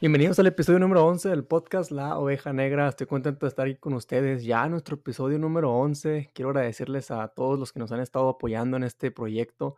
Bienvenidos 0.00 0.38
al 0.38 0.46
episodio 0.46 0.78
número 0.78 1.04
11 1.04 1.28
del 1.28 1.44
podcast 1.44 1.90
La 1.90 2.18
Oveja 2.18 2.54
Negra. 2.54 2.88
Estoy 2.88 3.06
contento 3.06 3.44
de 3.44 3.50
estar 3.50 3.66
aquí 3.66 3.76
con 3.76 3.92
ustedes. 3.92 4.44
Ya 4.44 4.66
nuestro 4.66 4.94
episodio 4.96 5.38
número 5.38 5.74
11. 5.74 6.30
Quiero 6.32 6.48
agradecerles 6.48 7.10
a 7.10 7.28
todos 7.28 7.58
los 7.58 7.70
que 7.70 7.80
nos 7.80 7.92
han 7.92 8.00
estado 8.00 8.30
apoyando 8.30 8.78
en 8.78 8.84
este 8.84 9.10
proyecto. 9.10 9.76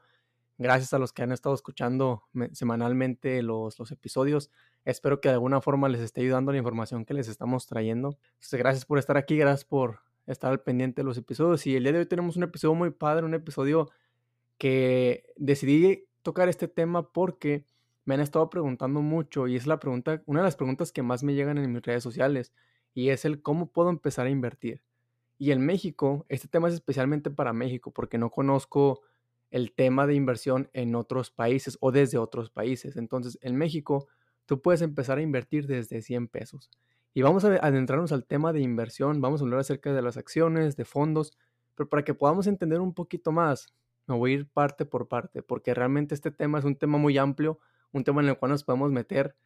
Gracias 0.58 0.92
a 0.92 1.00
los 1.00 1.12
que 1.12 1.24
han 1.24 1.32
estado 1.32 1.56
escuchando 1.56 2.22
semanalmente 2.52 3.42
los, 3.42 3.76
los 3.80 3.90
episodios. 3.90 4.52
Espero 4.84 5.20
que 5.20 5.28
de 5.28 5.34
alguna 5.34 5.60
forma 5.60 5.88
les 5.88 6.00
esté 6.00 6.20
ayudando 6.20 6.52
la 6.52 6.58
información 6.58 7.04
que 7.04 7.14
les 7.14 7.26
estamos 7.26 7.66
trayendo. 7.66 8.16
gracias 8.52 8.84
por 8.84 9.00
estar 9.00 9.16
aquí, 9.16 9.36
gracias 9.36 9.64
por 9.64 10.02
estar 10.28 10.52
al 10.52 10.60
pendiente 10.60 11.02
de 11.02 11.04
los 11.04 11.18
episodios. 11.18 11.66
Y 11.66 11.74
el 11.74 11.82
día 11.82 11.94
de 11.94 11.98
hoy 11.98 12.06
tenemos 12.06 12.36
un 12.36 12.44
episodio 12.44 12.76
muy 12.76 12.90
padre, 12.90 13.26
un 13.26 13.34
episodio 13.34 13.90
que 14.56 15.24
decidí 15.34 16.04
tocar 16.22 16.48
este 16.48 16.68
tema 16.68 17.10
porque 17.10 17.64
me 18.04 18.14
han 18.14 18.20
estado 18.20 18.50
preguntando 18.50 19.00
mucho 19.02 19.46
y 19.46 19.56
es 19.56 19.66
la 19.66 19.78
pregunta, 19.78 20.22
una 20.26 20.40
de 20.40 20.44
las 20.44 20.56
preguntas 20.56 20.92
que 20.92 21.02
más 21.02 21.22
me 21.22 21.34
llegan 21.34 21.58
en 21.58 21.72
mis 21.72 21.82
redes 21.82 22.02
sociales 22.02 22.52
y 22.94 23.10
es 23.10 23.24
el 23.24 23.42
cómo 23.42 23.70
puedo 23.70 23.90
empezar 23.90 24.26
a 24.26 24.30
invertir. 24.30 24.82
Y 25.38 25.50
en 25.50 25.64
México, 25.64 26.26
este 26.28 26.48
tema 26.48 26.68
es 26.68 26.74
especialmente 26.74 27.30
para 27.30 27.52
México 27.52 27.92
porque 27.92 28.18
no 28.18 28.30
conozco 28.30 29.02
el 29.50 29.72
tema 29.72 30.06
de 30.06 30.14
inversión 30.14 30.70
en 30.72 30.94
otros 30.94 31.30
países 31.30 31.76
o 31.80 31.92
desde 31.92 32.18
otros 32.18 32.50
países. 32.50 32.96
Entonces, 32.96 33.38
en 33.42 33.56
México, 33.56 34.08
tú 34.46 34.62
puedes 34.62 34.82
empezar 34.82 35.18
a 35.18 35.22
invertir 35.22 35.66
desde 35.66 36.00
100 36.00 36.28
pesos. 36.28 36.70
Y 37.14 37.22
vamos 37.22 37.44
a 37.44 37.48
adentrarnos 37.48 38.12
al 38.12 38.24
tema 38.24 38.52
de 38.52 38.60
inversión, 38.60 39.20
vamos 39.20 39.40
a 39.40 39.44
hablar 39.44 39.60
acerca 39.60 39.92
de 39.92 40.00
las 40.00 40.16
acciones, 40.16 40.76
de 40.76 40.86
fondos, 40.86 41.36
pero 41.74 41.88
para 41.88 42.04
que 42.04 42.14
podamos 42.14 42.46
entender 42.46 42.80
un 42.80 42.94
poquito 42.94 43.32
más, 43.32 43.74
me 44.06 44.16
voy 44.16 44.32
a 44.32 44.34
ir 44.36 44.48
parte 44.48 44.86
por 44.86 45.08
parte, 45.08 45.42
porque 45.42 45.74
realmente 45.74 46.14
este 46.14 46.30
tema 46.30 46.58
es 46.58 46.64
un 46.64 46.76
tema 46.76 46.96
muy 46.96 47.18
amplio 47.18 47.60
un 47.92 48.04
tema 48.04 48.22
en 48.22 48.28
el 48.28 48.38
cual 48.38 48.52
nos 48.52 48.64
podemos 48.64 48.90
meter 48.90 49.36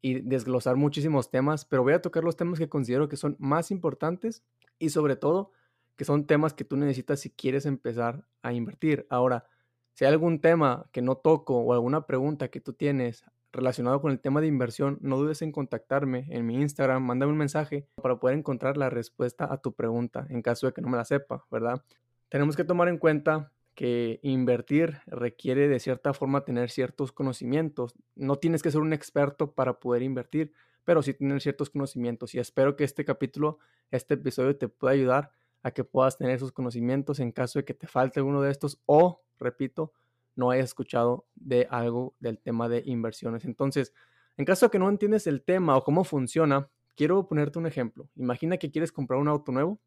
y 0.00 0.20
desglosar 0.20 0.76
muchísimos 0.76 1.30
temas, 1.30 1.64
pero 1.64 1.82
voy 1.82 1.92
a 1.92 2.02
tocar 2.02 2.24
los 2.24 2.36
temas 2.36 2.58
que 2.58 2.68
considero 2.68 3.08
que 3.08 3.16
son 3.16 3.36
más 3.38 3.70
importantes 3.70 4.42
y 4.78 4.90
sobre 4.90 5.16
todo 5.16 5.50
que 5.96 6.04
son 6.04 6.26
temas 6.26 6.54
que 6.54 6.64
tú 6.64 6.76
necesitas 6.76 7.20
si 7.20 7.30
quieres 7.30 7.66
empezar 7.66 8.24
a 8.42 8.52
invertir. 8.52 9.06
Ahora, 9.10 9.46
si 9.94 10.04
hay 10.04 10.12
algún 10.12 10.40
tema 10.40 10.86
que 10.92 11.02
no 11.02 11.16
toco 11.16 11.58
o 11.58 11.72
alguna 11.72 12.06
pregunta 12.06 12.48
que 12.48 12.60
tú 12.60 12.72
tienes 12.72 13.24
relacionado 13.50 14.00
con 14.00 14.12
el 14.12 14.20
tema 14.20 14.40
de 14.40 14.46
inversión, 14.46 14.98
no 15.00 15.16
dudes 15.16 15.42
en 15.42 15.50
contactarme 15.50 16.26
en 16.30 16.46
mi 16.46 16.54
Instagram, 16.60 17.02
mándame 17.02 17.32
un 17.32 17.38
mensaje 17.38 17.88
para 18.00 18.20
poder 18.20 18.38
encontrar 18.38 18.76
la 18.76 18.90
respuesta 18.90 19.52
a 19.52 19.56
tu 19.56 19.72
pregunta 19.72 20.26
en 20.30 20.42
caso 20.42 20.68
de 20.68 20.72
que 20.72 20.82
no 20.82 20.88
me 20.88 20.96
la 20.96 21.04
sepa, 21.04 21.44
¿verdad? 21.50 21.82
Tenemos 22.28 22.56
que 22.56 22.62
tomar 22.62 22.88
en 22.88 22.98
cuenta 22.98 23.50
que 23.78 24.18
invertir 24.24 25.02
requiere 25.06 25.68
de 25.68 25.78
cierta 25.78 26.12
forma 26.12 26.44
tener 26.44 26.68
ciertos 26.68 27.12
conocimientos. 27.12 27.94
No 28.16 28.34
tienes 28.34 28.60
que 28.60 28.72
ser 28.72 28.80
un 28.80 28.92
experto 28.92 29.54
para 29.54 29.78
poder 29.78 30.02
invertir, 30.02 30.52
pero 30.82 31.00
sí 31.00 31.14
tener 31.14 31.40
ciertos 31.40 31.70
conocimientos. 31.70 32.34
Y 32.34 32.40
espero 32.40 32.74
que 32.74 32.82
este 32.82 33.04
capítulo, 33.04 33.60
este 33.92 34.14
episodio 34.14 34.58
te 34.58 34.66
pueda 34.66 34.94
ayudar 34.94 35.30
a 35.62 35.70
que 35.70 35.84
puedas 35.84 36.18
tener 36.18 36.34
esos 36.34 36.50
conocimientos 36.50 37.20
en 37.20 37.30
caso 37.30 37.60
de 37.60 37.64
que 37.64 37.72
te 37.72 37.86
falte 37.86 38.18
alguno 38.18 38.42
de 38.42 38.50
estos 38.50 38.82
o, 38.84 39.22
repito, 39.38 39.92
no 40.34 40.50
hayas 40.50 40.64
escuchado 40.64 41.28
de 41.36 41.68
algo 41.70 42.16
del 42.18 42.40
tema 42.40 42.68
de 42.68 42.82
inversiones. 42.84 43.44
Entonces, 43.44 43.94
en 44.36 44.44
caso 44.44 44.66
de 44.66 44.70
que 44.70 44.80
no 44.80 44.88
entiendes 44.88 45.28
el 45.28 45.44
tema 45.44 45.76
o 45.76 45.84
cómo 45.84 46.02
funciona, 46.02 46.68
quiero 46.96 47.28
ponerte 47.28 47.60
un 47.60 47.66
ejemplo. 47.68 48.08
Imagina 48.16 48.56
que 48.56 48.72
quieres 48.72 48.90
comprar 48.90 49.20
un 49.20 49.28
auto 49.28 49.52
nuevo 49.52 49.78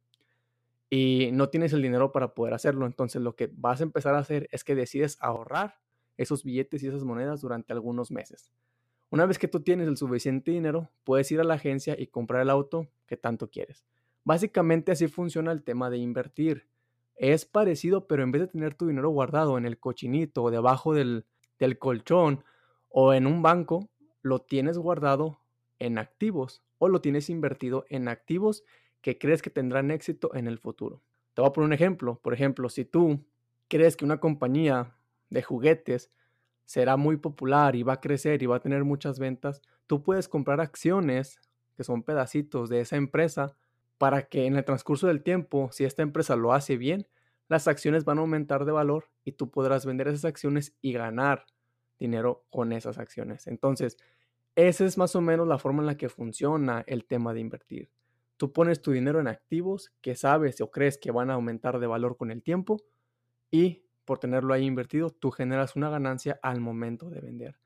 y 0.93 1.29
no 1.31 1.47
tienes 1.47 1.71
el 1.71 1.81
dinero 1.81 2.11
para 2.11 2.35
poder 2.35 2.53
hacerlo. 2.53 2.85
Entonces 2.85 3.21
lo 3.21 3.35
que 3.35 3.49
vas 3.55 3.79
a 3.79 3.83
empezar 3.83 4.13
a 4.13 4.19
hacer 4.19 4.49
es 4.51 4.65
que 4.65 4.75
decides 4.75 5.17
ahorrar 5.21 5.79
esos 6.17 6.43
billetes 6.43 6.83
y 6.83 6.87
esas 6.87 7.05
monedas 7.05 7.39
durante 7.39 7.71
algunos 7.71 8.11
meses. 8.11 8.51
Una 9.09 9.25
vez 9.25 9.39
que 9.39 9.47
tú 9.47 9.61
tienes 9.61 9.87
el 9.87 9.95
suficiente 9.95 10.51
dinero, 10.51 10.91
puedes 11.05 11.31
ir 11.31 11.39
a 11.39 11.45
la 11.45 11.55
agencia 11.55 11.95
y 11.97 12.07
comprar 12.07 12.41
el 12.41 12.49
auto 12.49 12.89
que 13.07 13.15
tanto 13.15 13.49
quieres. 13.49 13.85
Básicamente 14.25 14.91
así 14.91 15.07
funciona 15.07 15.53
el 15.53 15.63
tema 15.63 15.89
de 15.89 15.97
invertir. 15.97 16.67
Es 17.15 17.45
parecido, 17.45 18.05
pero 18.05 18.23
en 18.23 18.33
vez 18.33 18.41
de 18.41 18.47
tener 18.49 18.75
tu 18.75 18.87
dinero 18.87 19.09
guardado 19.11 19.57
en 19.57 19.65
el 19.65 19.79
cochinito 19.79 20.43
o 20.43 20.51
debajo 20.51 20.93
del, 20.93 21.25
del 21.57 21.79
colchón 21.79 22.43
o 22.89 23.13
en 23.13 23.27
un 23.27 23.41
banco, 23.41 23.89
lo 24.21 24.39
tienes 24.39 24.77
guardado 24.77 25.39
en 25.79 25.97
activos 25.97 26.63
o 26.79 26.89
lo 26.89 26.99
tienes 26.99 27.29
invertido 27.29 27.85
en 27.87 28.09
activos 28.09 28.65
que 29.01 29.17
crees 29.17 29.41
que 29.41 29.49
tendrán 29.49 29.91
éxito 29.91 30.33
en 30.35 30.47
el 30.47 30.59
futuro. 30.59 31.01
Te 31.33 31.41
voy 31.41 31.49
a 31.49 31.53
poner 31.53 31.67
un 31.67 31.73
ejemplo. 31.73 32.19
Por 32.21 32.33
ejemplo, 32.33 32.69
si 32.69 32.85
tú 32.85 33.23
crees 33.67 33.95
que 33.97 34.05
una 34.05 34.19
compañía 34.19 34.95
de 35.29 35.41
juguetes 35.41 36.11
será 36.65 36.97
muy 36.97 37.17
popular 37.17 37.75
y 37.75 37.83
va 37.83 37.93
a 37.93 38.01
crecer 38.01 38.43
y 38.43 38.45
va 38.45 38.57
a 38.57 38.61
tener 38.61 38.83
muchas 38.83 39.19
ventas, 39.19 39.61
tú 39.87 40.03
puedes 40.03 40.27
comprar 40.27 40.61
acciones 40.61 41.39
que 41.75 41.83
son 41.83 42.03
pedacitos 42.03 42.69
de 42.69 42.81
esa 42.81 42.95
empresa 42.95 43.55
para 43.97 44.23
que 44.23 44.45
en 44.45 44.55
el 44.55 44.65
transcurso 44.65 45.07
del 45.07 45.23
tiempo, 45.23 45.69
si 45.71 45.83
esta 45.85 46.01
empresa 46.01 46.35
lo 46.35 46.53
hace 46.53 46.77
bien, 46.77 47.07
las 47.47 47.67
acciones 47.67 48.05
van 48.05 48.17
a 48.17 48.21
aumentar 48.21 48.65
de 48.65 48.71
valor 48.71 49.09
y 49.25 49.33
tú 49.33 49.51
podrás 49.51 49.85
vender 49.85 50.07
esas 50.07 50.25
acciones 50.25 50.73
y 50.81 50.93
ganar 50.93 51.45
dinero 51.99 52.45
con 52.49 52.71
esas 52.71 52.97
acciones. 52.97 53.47
Entonces, 53.47 53.97
esa 54.55 54.85
es 54.85 54.97
más 54.97 55.15
o 55.15 55.21
menos 55.21 55.47
la 55.47 55.59
forma 55.59 55.81
en 55.81 55.87
la 55.87 55.97
que 55.97 56.09
funciona 56.09 56.83
el 56.87 57.05
tema 57.05 57.33
de 57.33 57.41
invertir. 57.41 57.89
Tú 58.41 58.51
pones 58.51 58.81
tu 58.81 58.89
dinero 58.89 59.19
en 59.19 59.27
activos 59.27 59.93
que 60.01 60.15
sabes 60.15 60.61
o 60.61 60.71
crees 60.71 60.97
que 60.97 61.11
van 61.11 61.29
a 61.29 61.35
aumentar 61.35 61.79
de 61.79 61.85
valor 61.85 62.17
con 62.17 62.31
el 62.31 62.41
tiempo 62.41 62.77
y 63.51 63.85
por 64.03 64.17
tenerlo 64.17 64.55
ahí 64.55 64.65
invertido, 64.65 65.11
tú 65.11 65.29
generas 65.29 65.75
una 65.75 65.91
ganancia 65.91 66.39
al 66.41 66.59
momento 66.59 67.11
de 67.11 67.21
vender. 67.21 67.59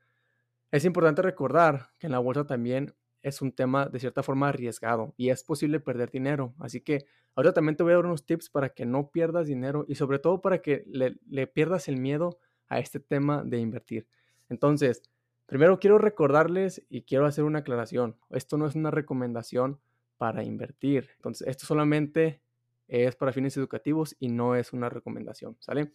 Es 0.70 0.84
importante 0.84 1.22
recordar 1.22 1.88
que 1.98 2.08
en 2.08 2.12
la 2.12 2.18
bolsa 2.18 2.46
también 2.46 2.94
es 3.22 3.40
un 3.40 3.52
tema 3.52 3.86
de 3.86 4.00
cierta 4.00 4.22
forma 4.22 4.50
arriesgado 4.50 5.14
y 5.16 5.30
es 5.30 5.44
posible 5.44 5.80
perder 5.80 6.10
dinero. 6.10 6.54
Así 6.58 6.82
que 6.82 7.06
ahora 7.34 7.54
también 7.54 7.76
te 7.76 7.82
voy 7.82 7.92
a 7.92 7.96
dar 7.96 8.04
unos 8.04 8.26
tips 8.26 8.50
para 8.50 8.68
que 8.68 8.84
no 8.84 9.10
pierdas 9.10 9.46
dinero 9.46 9.86
y 9.88 9.94
sobre 9.94 10.18
todo 10.18 10.42
para 10.42 10.60
que 10.60 10.84
le, 10.88 11.16
le 11.26 11.46
pierdas 11.46 11.88
el 11.88 11.96
miedo 11.96 12.38
a 12.68 12.80
este 12.80 13.00
tema 13.00 13.42
de 13.42 13.60
invertir. 13.60 14.08
Entonces, 14.50 15.00
primero 15.46 15.78
quiero 15.78 15.96
recordarles 15.96 16.84
y 16.90 17.04
quiero 17.04 17.24
hacer 17.24 17.44
una 17.44 17.60
aclaración. 17.60 18.18
Esto 18.28 18.58
no 18.58 18.66
es 18.66 18.74
una 18.74 18.90
recomendación 18.90 19.80
para 20.18 20.44
invertir. 20.44 21.10
Entonces, 21.16 21.46
esto 21.48 21.66
solamente 21.66 22.42
es 22.88 23.16
para 23.16 23.32
fines 23.32 23.56
educativos 23.56 24.16
y 24.18 24.28
no 24.28 24.54
es 24.54 24.72
una 24.72 24.88
recomendación, 24.88 25.56
¿sale? 25.60 25.92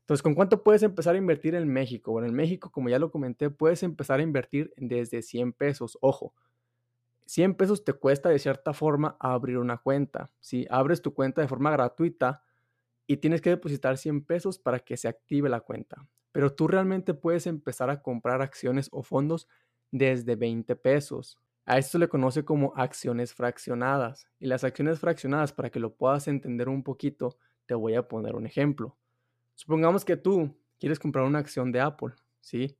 Entonces, 0.00 0.22
¿con 0.22 0.34
cuánto 0.34 0.62
puedes 0.62 0.82
empezar 0.84 1.14
a 1.16 1.18
invertir 1.18 1.54
en 1.54 1.68
México? 1.68 2.12
Bueno, 2.12 2.28
en 2.28 2.34
México, 2.34 2.70
como 2.70 2.88
ya 2.88 2.98
lo 2.98 3.10
comenté, 3.10 3.50
puedes 3.50 3.82
empezar 3.82 4.20
a 4.20 4.22
invertir 4.22 4.72
desde 4.76 5.22
100 5.22 5.52
pesos. 5.52 5.98
Ojo, 6.00 6.34
100 7.26 7.54
pesos 7.54 7.84
te 7.84 7.92
cuesta 7.92 8.28
de 8.28 8.38
cierta 8.38 8.72
forma 8.72 9.16
abrir 9.18 9.58
una 9.58 9.78
cuenta. 9.78 10.30
Si 10.40 10.66
abres 10.70 11.02
tu 11.02 11.12
cuenta 11.12 11.40
de 11.40 11.48
forma 11.48 11.70
gratuita 11.72 12.44
y 13.06 13.18
tienes 13.18 13.40
que 13.40 13.50
depositar 13.50 13.98
100 13.98 14.24
pesos 14.24 14.58
para 14.58 14.80
que 14.80 14.96
se 14.96 15.08
active 15.08 15.48
la 15.48 15.60
cuenta. 15.60 16.06
Pero 16.32 16.54
tú 16.54 16.68
realmente 16.68 17.14
puedes 17.14 17.46
empezar 17.46 17.90
a 17.90 18.02
comprar 18.02 18.42
acciones 18.42 18.88
o 18.92 19.02
fondos 19.02 19.48
desde 19.90 20.36
20 20.36 20.76
pesos. 20.76 21.38
A 21.66 21.78
esto 21.78 21.98
le 21.98 22.08
conoce 22.08 22.44
como 22.44 22.72
acciones 22.76 23.34
fraccionadas. 23.34 24.28
Y 24.38 24.46
las 24.46 24.62
acciones 24.62 25.00
fraccionadas, 25.00 25.52
para 25.52 25.68
que 25.68 25.80
lo 25.80 25.94
puedas 25.94 26.28
entender 26.28 26.68
un 26.68 26.84
poquito, 26.84 27.36
te 27.66 27.74
voy 27.74 27.94
a 27.94 28.06
poner 28.06 28.36
un 28.36 28.46
ejemplo. 28.46 28.96
Supongamos 29.56 30.04
que 30.04 30.16
tú 30.16 30.56
quieres 30.78 31.00
comprar 31.00 31.24
una 31.24 31.40
acción 31.40 31.72
de 31.72 31.80
Apple, 31.80 32.14
¿sí? 32.40 32.78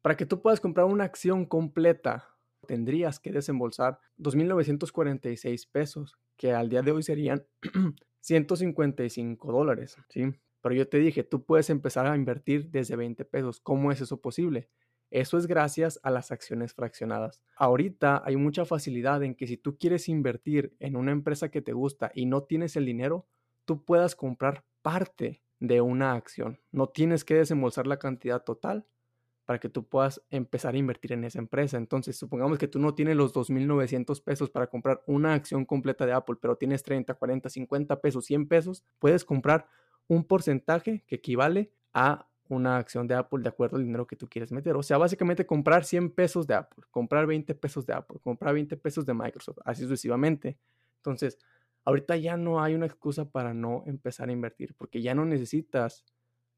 Para 0.00 0.16
que 0.16 0.26
tú 0.26 0.40
puedas 0.40 0.60
comprar 0.60 0.86
una 0.86 1.04
acción 1.04 1.44
completa, 1.44 2.28
tendrías 2.68 3.18
que 3.18 3.32
desembolsar 3.32 3.98
2.946 4.18 5.68
pesos, 5.70 6.16
que 6.36 6.52
al 6.52 6.68
día 6.68 6.82
de 6.82 6.92
hoy 6.92 7.02
serían 7.02 7.44
155 8.20 9.52
dólares, 9.52 9.96
¿sí? 10.08 10.30
Pero 10.62 10.74
yo 10.74 10.88
te 10.88 10.98
dije, 10.98 11.24
tú 11.24 11.44
puedes 11.44 11.68
empezar 11.68 12.06
a 12.06 12.14
invertir 12.14 12.70
desde 12.70 12.94
20 12.94 13.24
pesos. 13.24 13.60
¿Cómo 13.60 13.90
es 13.90 14.00
eso 14.00 14.20
posible? 14.20 14.68
Eso 15.10 15.38
es 15.38 15.46
gracias 15.46 15.98
a 16.02 16.10
las 16.10 16.30
acciones 16.30 16.72
fraccionadas. 16.72 17.42
Ahorita 17.56 18.22
hay 18.24 18.36
mucha 18.36 18.64
facilidad 18.64 19.22
en 19.22 19.34
que 19.34 19.46
si 19.46 19.56
tú 19.56 19.76
quieres 19.76 20.08
invertir 20.08 20.76
en 20.78 20.96
una 20.96 21.12
empresa 21.12 21.50
que 21.50 21.62
te 21.62 21.72
gusta 21.72 22.12
y 22.14 22.26
no 22.26 22.44
tienes 22.44 22.76
el 22.76 22.86
dinero, 22.86 23.26
tú 23.64 23.84
puedas 23.84 24.14
comprar 24.14 24.64
parte 24.82 25.42
de 25.58 25.80
una 25.80 26.14
acción. 26.14 26.60
No 26.70 26.88
tienes 26.88 27.24
que 27.24 27.34
desembolsar 27.34 27.86
la 27.86 27.98
cantidad 27.98 28.42
total 28.42 28.86
para 29.50 29.58
que 29.58 29.68
tú 29.68 29.84
puedas 29.88 30.22
empezar 30.30 30.74
a 30.74 30.78
invertir 30.78 31.12
en 31.12 31.24
esa 31.24 31.40
empresa. 31.40 31.76
Entonces, 31.76 32.16
supongamos 32.16 32.56
que 32.56 32.68
tú 32.68 32.78
no 32.78 32.94
tienes 32.94 33.16
los 33.16 33.34
2.900 33.34 34.22
pesos 34.22 34.48
para 34.48 34.68
comprar 34.68 35.02
una 35.08 35.34
acción 35.34 35.64
completa 35.64 36.06
de 36.06 36.12
Apple, 36.12 36.36
pero 36.40 36.54
tienes 36.54 36.84
30, 36.84 37.14
40, 37.14 37.50
50 37.50 38.00
pesos, 38.00 38.24
100 38.26 38.46
pesos, 38.46 38.84
puedes 39.00 39.24
comprar 39.24 39.66
un 40.06 40.22
porcentaje 40.22 41.02
que 41.04 41.16
equivale 41.16 41.72
a 41.92 42.29
una 42.50 42.76
acción 42.76 43.06
de 43.06 43.14
Apple 43.14 43.42
de 43.42 43.48
acuerdo 43.48 43.76
al 43.76 43.84
dinero 43.84 44.06
que 44.06 44.16
tú 44.16 44.28
quieres 44.28 44.52
meter. 44.52 44.76
O 44.76 44.82
sea, 44.82 44.98
básicamente 44.98 45.46
comprar 45.46 45.84
100 45.84 46.10
pesos 46.10 46.46
de 46.46 46.54
Apple, 46.54 46.84
comprar 46.90 47.26
20 47.26 47.54
pesos 47.54 47.86
de 47.86 47.94
Apple, 47.94 48.18
comprar 48.20 48.54
20 48.54 48.76
pesos 48.76 49.06
de 49.06 49.14
Microsoft, 49.14 49.58
así 49.64 49.82
sucesivamente. 49.82 50.58
Entonces, 50.96 51.38
ahorita 51.84 52.16
ya 52.16 52.36
no 52.36 52.62
hay 52.62 52.74
una 52.74 52.86
excusa 52.86 53.30
para 53.30 53.54
no 53.54 53.84
empezar 53.86 54.28
a 54.28 54.32
invertir, 54.32 54.74
porque 54.76 55.00
ya 55.00 55.14
no 55.14 55.24
necesitas 55.24 56.04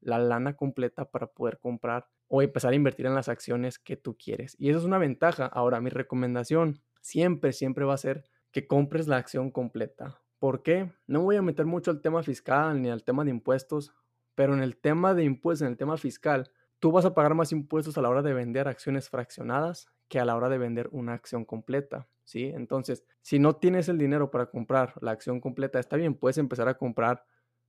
la 0.01 0.19
lana 0.19 0.55
completa 0.55 1.09
para 1.09 1.27
poder 1.27 1.59
comprar 1.59 2.07
o 2.27 2.41
empezar 2.41 2.73
a 2.73 2.75
invertir 2.75 3.05
en 3.05 3.15
las 3.15 3.29
acciones 3.29 3.79
que 3.79 3.95
tú 3.95 4.17
quieres. 4.17 4.55
Y 4.59 4.69
eso 4.69 4.79
es 4.79 4.85
una 4.85 4.97
ventaja. 4.97 5.45
Ahora, 5.45 5.79
mi 5.79 5.89
recomendación 5.89 6.81
siempre, 7.01 7.53
siempre 7.53 7.85
va 7.85 7.93
a 7.93 7.97
ser 7.97 8.25
que 8.51 8.67
compres 8.67 9.07
la 9.07 9.17
acción 9.17 9.51
completa. 9.51 10.19
¿Por 10.39 10.61
qué? 10.61 10.91
No 11.07 11.21
voy 11.21 11.37
a 11.37 11.41
meter 11.41 11.65
mucho 11.65 11.91
al 11.91 12.01
tema 12.01 12.21
fiscal 12.21 12.81
ni 12.81 12.89
al 12.89 13.03
tema 13.03 13.23
de 13.23 13.29
impuestos, 13.29 13.93
pero 14.35 14.53
en 14.53 14.61
el 14.61 14.77
tema 14.77 15.13
de 15.13 15.23
impuestos, 15.23 15.65
en 15.65 15.71
el 15.71 15.77
tema 15.77 15.97
fiscal, 15.97 16.51
tú 16.79 16.91
vas 16.91 17.05
a 17.05 17.13
pagar 17.13 17.35
más 17.35 17.51
impuestos 17.51 17.97
a 17.97 18.01
la 18.01 18.09
hora 18.09 18.21
de 18.21 18.33
vender 18.33 18.67
acciones 18.67 19.09
fraccionadas 19.09 19.87
que 20.09 20.19
a 20.19 20.25
la 20.25 20.35
hora 20.35 20.49
de 20.49 20.57
vender 20.57 20.89
una 20.91 21.13
acción 21.13 21.45
completa, 21.45 22.07
¿sí? 22.23 22.51
Entonces, 22.53 23.05
si 23.21 23.39
no 23.39 23.55
tienes 23.55 23.89
el 23.89 23.97
dinero 23.97 24.31
para 24.31 24.47
comprar 24.47 24.93
la 25.01 25.11
acción 25.11 25.39
completa, 25.39 25.79
está 25.79 25.95
bien, 25.95 26.13
puedes 26.15 26.37
empezar 26.37 26.67
a 26.67 26.77
comprar 26.77 27.25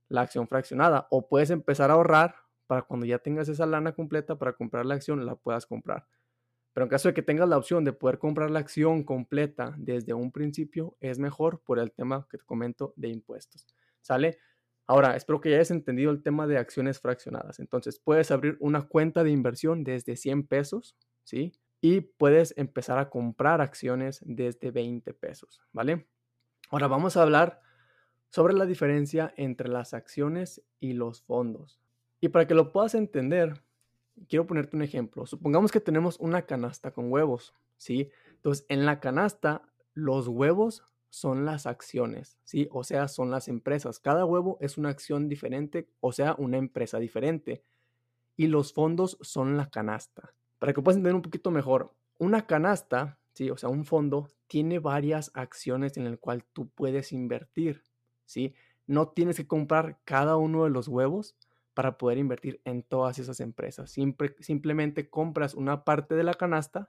la 0.09 0.21
acción 0.21 0.47
fraccionada 0.47 1.07
o 1.09 1.27
puedes 1.27 1.49
empezar 1.49 1.89
a 1.91 1.93
ahorrar 1.93 2.35
para 2.67 2.83
cuando 2.83 3.05
ya 3.05 3.19
tengas 3.19 3.49
esa 3.49 3.65
lana 3.65 3.93
completa 3.93 4.37
para 4.37 4.53
comprar 4.53 4.85
la 4.85 4.95
acción, 4.95 5.25
la 5.25 5.35
puedas 5.35 5.65
comprar. 5.65 6.07
Pero 6.73 6.83
en 6.83 6.89
caso 6.89 7.07
de 7.07 7.13
que 7.13 7.21
tengas 7.21 7.47
la 7.47 7.57
opción 7.57 7.85
de 7.85 7.93
poder 7.93 8.19
comprar 8.19 8.51
la 8.51 8.59
acción 8.59 9.03
completa 9.03 9.73
desde 9.77 10.13
un 10.13 10.31
principio, 10.31 10.97
es 10.99 11.19
mejor 11.19 11.61
por 11.61 11.79
el 11.79 11.93
tema 11.93 12.27
que 12.29 12.37
te 12.37 12.43
comento 12.43 12.93
de 12.97 13.07
impuestos. 13.07 13.65
¿Sale? 14.01 14.39
Ahora, 14.87 15.15
espero 15.15 15.41
que 15.41 15.49
ya 15.49 15.55
hayas 15.55 15.71
entendido 15.71 16.11
el 16.11 16.21
tema 16.21 16.45
de 16.45 16.57
acciones 16.57 16.99
fraccionadas. 16.99 17.59
Entonces, 17.59 17.99
puedes 17.99 18.29
abrir 18.31 18.57
una 18.59 18.87
cuenta 18.87 19.23
de 19.23 19.31
inversión 19.31 19.83
desde 19.83 20.15
100 20.15 20.47
pesos, 20.47 20.95
¿sí? 21.23 21.53
Y 21.81 22.01
puedes 22.01 22.53
empezar 22.57 22.99
a 22.99 23.09
comprar 23.09 23.61
acciones 23.61 24.21
desde 24.25 24.71
20 24.71 25.13
pesos, 25.13 25.61
¿vale? 25.71 26.07
Ahora 26.69 26.87
vamos 26.87 27.17
a 27.17 27.23
hablar 27.23 27.61
sobre 28.29 28.53
la 28.53 28.65
diferencia 28.65 29.33
entre 29.37 29.69
las 29.69 29.93
acciones 29.93 30.61
y 30.79 30.93
los 30.93 31.21
fondos. 31.21 31.79
Y 32.21 32.29
para 32.29 32.47
que 32.47 32.53
lo 32.53 32.71
puedas 32.71 32.95
entender, 32.95 33.63
quiero 34.27 34.45
ponerte 34.47 34.75
un 34.75 34.81
ejemplo. 34.81 35.25
Supongamos 35.25 35.71
que 35.71 35.79
tenemos 35.79 36.19
una 36.19 36.43
canasta 36.43 36.91
con 36.91 37.11
huevos, 37.11 37.53
¿sí? 37.77 38.09
Entonces, 38.31 38.65
en 38.69 38.85
la 38.85 38.99
canasta, 38.99 39.63
los 39.93 40.27
huevos 40.27 40.83
son 41.15 41.45
las 41.45 41.65
acciones, 41.65 42.37
¿sí? 42.43 42.67
O 42.71 42.83
sea, 42.83 43.07
son 43.07 43.31
las 43.31 43.47
empresas. 43.47 43.99
Cada 43.99 44.25
huevo 44.25 44.57
es 44.59 44.77
una 44.77 44.89
acción 44.89 45.29
diferente, 45.29 45.87
o 46.01 46.11
sea, 46.11 46.35
una 46.37 46.57
empresa 46.57 46.99
diferente. 46.99 47.63
Y 48.35 48.47
los 48.47 48.73
fondos 48.73 49.17
son 49.21 49.55
la 49.55 49.69
canasta. 49.69 50.33
Para 50.59 50.73
que 50.73 50.81
puedas 50.81 50.97
entender 50.97 51.15
un 51.15 51.21
poquito 51.21 51.51
mejor, 51.51 51.93
una 52.17 52.45
canasta, 52.45 53.17
¿sí? 53.31 53.49
O 53.49 53.55
sea, 53.55 53.69
un 53.69 53.85
fondo 53.85 54.27
tiene 54.47 54.79
varias 54.79 55.31
acciones 55.35 55.95
en 55.95 56.05
el 56.05 56.19
cual 56.19 56.43
tú 56.51 56.67
puedes 56.67 57.13
invertir, 57.13 57.81
¿sí? 58.25 58.53
No 58.85 59.07
tienes 59.07 59.37
que 59.37 59.47
comprar 59.47 59.99
cada 60.03 60.35
uno 60.35 60.65
de 60.65 60.69
los 60.69 60.89
huevos 60.89 61.37
para 61.73 61.97
poder 61.97 62.17
invertir 62.17 62.59
en 62.65 62.83
todas 62.83 63.19
esas 63.19 63.39
empresas. 63.39 63.95
simplemente 64.39 65.09
compras 65.09 65.53
una 65.53 65.85
parte 65.85 66.15
de 66.15 66.23
la 66.23 66.33
canasta, 66.33 66.87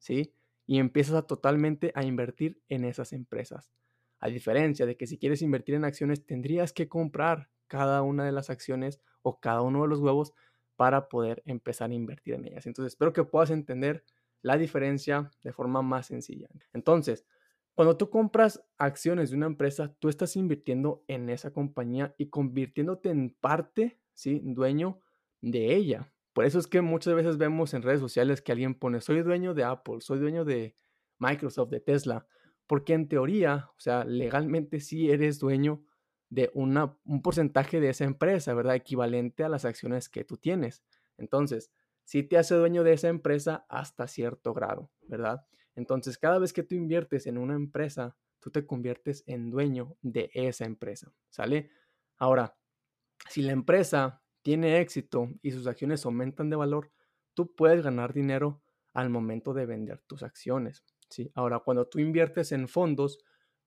¿sí? 0.00 0.34
Y 0.68 0.78
empiezas 0.78 1.14
a 1.16 1.26
totalmente 1.26 1.92
a 1.94 2.04
invertir 2.04 2.60
en 2.68 2.84
esas 2.84 3.14
empresas. 3.14 3.72
A 4.20 4.28
diferencia 4.28 4.84
de 4.84 4.98
que 4.98 5.06
si 5.06 5.18
quieres 5.18 5.40
invertir 5.40 5.74
en 5.74 5.86
acciones, 5.86 6.26
tendrías 6.26 6.74
que 6.74 6.88
comprar 6.88 7.48
cada 7.68 8.02
una 8.02 8.26
de 8.26 8.32
las 8.32 8.50
acciones 8.50 9.00
o 9.22 9.40
cada 9.40 9.62
uno 9.62 9.82
de 9.82 9.88
los 9.88 10.00
huevos 10.00 10.34
para 10.76 11.08
poder 11.08 11.42
empezar 11.46 11.90
a 11.90 11.94
invertir 11.94 12.34
en 12.34 12.44
ellas. 12.44 12.66
Entonces, 12.66 12.92
espero 12.92 13.14
que 13.14 13.24
puedas 13.24 13.50
entender 13.50 14.04
la 14.42 14.58
diferencia 14.58 15.30
de 15.42 15.52
forma 15.54 15.80
más 15.80 16.06
sencilla. 16.06 16.48
Entonces, 16.74 17.24
cuando 17.74 17.96
tú 17.96 18.10
compras 18.10 18.62
acciones 18.76 19.30
de 19.30 19.36
una 19.36 19.46
empresa, 19.46 19.94
tú 19.98 20.10
estás 20.10 20.36
invirtiendo 20.36 21.02
en 21.08 21.30
esa 21.30 21.50
compañía 21.50 22.14
y 22.18 22.28
convirtiéndote 22.28 23.08
en 23.08 23.30
parte, 23.30 23.98
¿sí? 24.12 24.42
Dueño 24.44 25.00
de 25.40 25.74
ella. 25.74 26.12
Por 26.38 26.44
eso 26.44 26.60
es 26.60 26.68
que 26.68 26.82
muchas 26.82 27.16
veces 27.16 27.36
vemos 27.36 27.74
en 27.74 27.82
redes 27.82 27.98
sociales 27.98 28.40
que 28.40 28.52
alguien 28.52 28.76
pone, 28.76 29.00
soy 29.00 29.22
dueño 29.22 29.54
de 29.54 29.64
Apple, 29.64 29.96
soy 29.98 30.20
dueño 30.20 30.44
de 30.44 30.76
Microsoft, 31.18 31.70
de 31.70 31.80
Tesla, 31.80 32.28
porque 32.68 32.92
en 32.92 33.08
teoría, 33.08 33.70
o 33.76 33.80
sea, 33.80 34.04
legalmente 34.04 34.78
sí 34.78 35.10
eres 35.10 35.40
dueño 35.40 35.82
de 36.30 36.48
un 36.54 37.22
porcentaje 37.24 37.80
de 37.80 37.88
esa 37.88 38.04
empresa, 38.04 38.54
¿verdad? 38.54 38.76
Equivalente 38.76 39.42
a 39.42 39.48
las 39.48 39.64
acciones 39.64 40.08
que 40.08 40.22
tú 40.22 40.36
tienes. 40.36 40.84
Entonces, 41.16 41.72
sí 42.04 42.22
te 42.22 42.38
hace 42.38 42.54
dueño 42.54 42.84
de 42.84 42.92
esa 42.92 43.08
empresa 43.08 43.66
hasta 43.68 44.06
cierto 44.06 44.54
grado, 44.54 44.92
¿verdad? 45.08 45.44
Entonces, 45.74 46.18
cada 46.18 46.38
vez 46.38 46.52
que 46.52 46.62
tú 46.62 46.76
inviertes 46.76 47.26
en 47.26 47.36
una 47.36 47.56
empresa, 47.56 48.16
tú 48.38 48.52
te 48.52 48.64
conviertes 48.64 49.24
en 49.26 49.50
dueño 49.50 49.96
de 50.02 50.30
esa 50.34 50.66
empresa, 50.66 51.12
¿sale? 51.30 51.72
Ahora, 52.16 52.56
si 53.28 53.42
la 53.42 53.50
empresa 53.50 54.22
tiene 54.42 54.80
éxito 54.80 55.28
y 55.42 55.52
sus 55.52 55.66
acciones 55.66 56.04
aumentan 56.04 56.50
de 56.50 56.56
valor, 56.56 56.90
tú 57.34 57.54
puedes 57.54 57.82
ganar 57.82 58.12
dinero 58.12 58.62
al 58.94 59.10
momento 59.10 59.54
de 59.54 59.66
vender 59.66 60.00
tus 60.06 60.22
acciones. 60.22 60.84
¿sí? 61.08 61.30
Ahora, 61.34 61.60
cuando 61.60 61.86
tú 61.86 61.98
inviertes 61.98 62.52
en 62.52 62.68
fondos, 62.68 63.18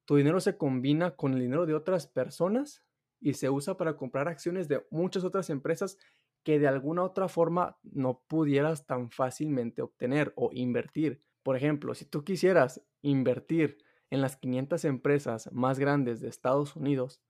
tu 0.05 0.15
dinero 0.15 0.39
se 0.39 0.57
combina 0.57 1.15
con 1.15 1.33
el 1.33 1.39
dinero 1.39 1.65
de 1.65 1.75
otras 1.75 2.07
personas 2.07 2.83
y 3.19 3.33
se 3.33 3.49
usa 3.49 3.77
para 3.77 3.95
comprar 3.95 4.27
acciones 4.27 4.67
de 4.67 4.85
muchas 4.89 5.23
otras 5.23 5.49
empresas 5.49 5.97
que 6.43 6.59
de 6.59 6.67
alguna 6.67 7.03
otra 7.03 7.27
forma 7.27 7.77
no 7.83 8.23
pudieras 8.27 8.87
tan 8.87 9.11
fácilmente 9.11 9.81
obtener 9.81 10.33
o 10.35 10.49
invertir. 10.53 11.21
Por 11.43 11.55
ejemplo, 11.55 11.93
si 11.93 12.05
tú 12.05 12.23
quisieras 12.23 12.81
invertir 13.01 13.77
en 14.09 14.21
las 14.21 14.37
500 14.37 14.85
empresas 14.85 15.49
más 15.51 15.79
grandes 15.79 16.19
de 16.19 16.29
Estados 16.29 16.75
Unidos, 16.75 17.21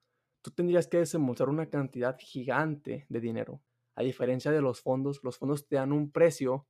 tú 0.41 0.51
tendrías 0.51 0.87
que 0.87 0.97
desembolsar 0.97 1.49
una 1.49 1.69
cantidad 1.69 2.17
gigante 2.19 3.05
de 3.09 3.19
dinero. 3.19 3.61
A 3.95 4.03
diferencia 4.03 4.51
de 4.51 4.61
los 4.61 4.81
fondos, 4.81 5.23
los 5.23 5.37
fondos 5.37 5.67
te 5.67 5.75
dan 5.75 5.91
un 5.91 6.11
precio 6.11 6.67